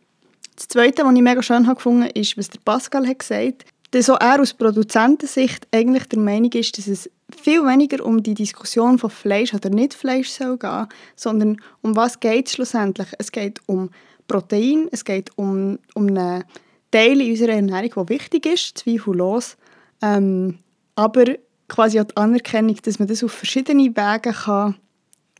[0.55, 4.09] Das Zweite, was ich mega schön habe, ist, was der Pascal hat gesagt hat, dass
[4.09, 7.09] auch er aus Produzentensicht eigentlich der Meinung ist, dass es
[7.41, 12.19] viel weniger um die Diskussion von Fleisch oder nicht Fleisch soll gehen, sondern um was
[12.19, 13.07] geht es schlussendlich?
[13.19, 13.89] Es geht um
[14.27, 16.43] Protein, es geht um, um einen
[16.91, 19.57] Teil in unserer Ernährung, der wichtig ist, zweifellos,
[20.01, 20.59] ähm,
[20.95, 21.25] aber
[21.67, 24.75] quasi auch die Anerkennung, dass man das auf verschiedene Wege kann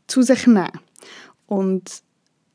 [0.06, 0.80] zu sich nehmen kann.
[1.46, 2.02] Und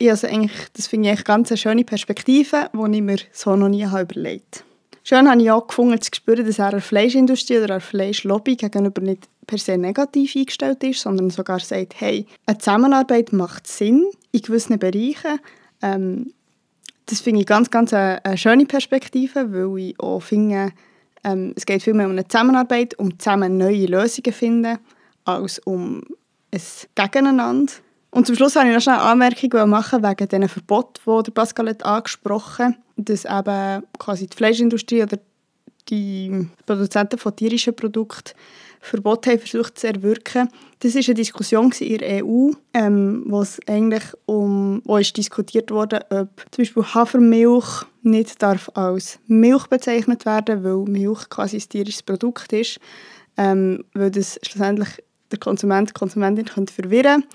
[0.01, 3.69] also eigentlich, das finde ich eigentlich ganz eine schöne Perspektive, die ich mir so noch
[3.69, 4.66] nie überlegt habe.
[5.09, 9.29] Schön habe ich auch zu spüren, dass er der Fleischindustrie oder der Fleischlobby gegenüber nicht
[9.45, 14.77] per se negativ eingestellt ist, sondern sogar sagt, hey, eine Zusammenarbeit macht Sinn in gewissen
[14.77, 15.39] Bereichen.
[15.81, 16.33] Ähm,
[17.05, 20.73] das finde ich ganz, ganz eine, eine, schöne Perspektive, weil ich auch finde,
[21.23, 24.77] Ähm, es geht vielmehr um eine Zusammenarbeit, um zusammen neue Lösungen zu finden,
[25.23, 26.03] als um
[26.53, 26.61] ein
[26.95, 27.71] Gegeneinander.
[28.11, 31.69] Und zum Schluss wollte ich noch schnell eine Anmerkung machen wegen diesen Verbot, die Pascal
[31.69, 35.17] hat angesprochen hat, dass eben quasi die Fleischindustrie oder
[35.89, 38.33] die Produzenten von tierischen Produkten
[38.79, 40.49] Verbot haben versucht zu erwirken.
[40.79, 45.71] Das war eine Diskussion in der EU, ähm, wo es eigentlich um, wo ist diskutiert
[45.71, 51.69] wurde, ob zum Beispiel Hafermilch nicht darf als Milch bezeichnet werden, weil Milch quasi ein
[51.69, 52.79] tierisches Produkt ist,
[53.35, 54.89] ähm, weil das schlussendlich
[55.31, 57.25] der Konsument, die Konsumentin könnte verwirren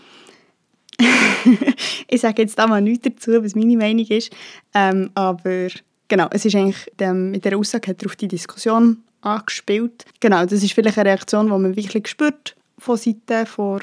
[2.08, 4.32] ich sage jetzt da mal nichts dazu, was meine Meinung ist,
[4.74, 5.68] ähm, aber
[6.08, 10.04] genau, es ist eigentlich, ähm, mit dieser Aussage hat er auf die Diskussion angespielt.
[10.20, 13.80] Genau, das ist vielleicht eine Reaktion, die man wirklich spürt von Seiten von,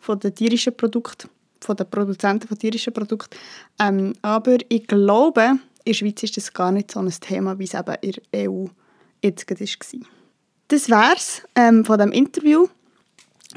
[0.00, 1.28] von den tierischen Produkten,
[1.60, 3.36] von den Produzenten von tierischen Produkten.
[3.78, 7.64] Ähm, aber ich glaube, in der Schweiz ist das gar nicht so ein Thema, wie
[7.64, 8.66] es eben in der EU
[9.22, 10.08] jetzt gerade war.
[10.68, 12.68] Das wäre es ähm, von diesem Interview.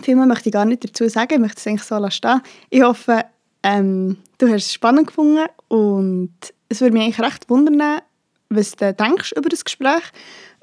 [0.01, 2.41] Viel mehr möchte ich gar nicht dazu sagen, ich möchte es eigentlich so lassen.
[2.69, 3.25] Ich hoffe,
[3.63, 6.33] ähm, du hast es spannend gefunden und
[6.69, 8.01] es würde mich eigentlich recht wundern,
[8.49, 10.03] was du denkst über das Gespräch,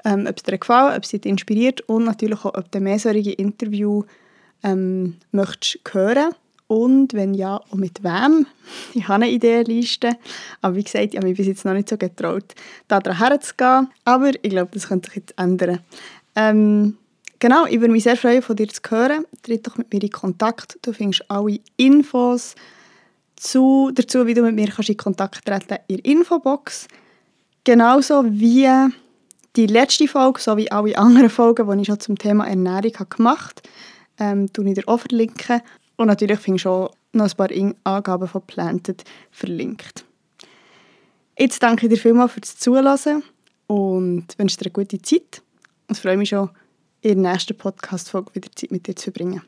[0.03, 2.99] ähm, ob es dir gefällt, ob es dich inspiriert und natürlich auch, ob du mehr
[2.99, 4.03] solche Interview
[4.63, 6.33] ähm, möchtest hören
[6.67, 8.47] und wenn ja, auch mit wem.
[8.93, 10.17] Ich habe eine Ideenliste,
[10.61, 12.55] aber wie gesagt, ich habe mich bis jetzt noch nicht so getraut,
[12.87, 15.79] da herzugehen, aber ich glaube, das könnte sich jetzt ändern.
[16.35, 16.97] Ähm,
[17.39, 19.25] genau, ich würde mich sehr freuen, von dir zu hören.
[19.43, 20.77] Tritt doch mit mir in Kontakt.
[20.81, 22.55] Du findest alle Infos
[23.35, 26.87] zu, dazu, wie du mit mir kannst in Kontakt treten in der Infobox.
[27.63, 28.69] Genauso wie
[29.55, 33.61] die letzte Folge, sowie alle anderen Folgen, die ich schon zum Thema Ernährung gemacht
[34.19, 35.61] habe, ähm, ich dir auch verlinken.
[35.97, 37.49] Und natürlich findest du auch noch ein paar
[37.83, 40.05] Angaben von Planted verlinkt.
[41.37, 43.23] Jetzt danke ich dir vielmals fürs Zuhören
[43.67, 45.41] und wünsche dir eine gute Zeit.
[45.87, 46.49] Und freue mich schon,
[47.11, 49.43] in der nächsten Podcast-Folge wieder Zeit mit dir zu verbringen.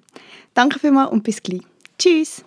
[0.54, 1.62] Danke vielmals und bis gleich.
[1.98, 2.44] Tschüss!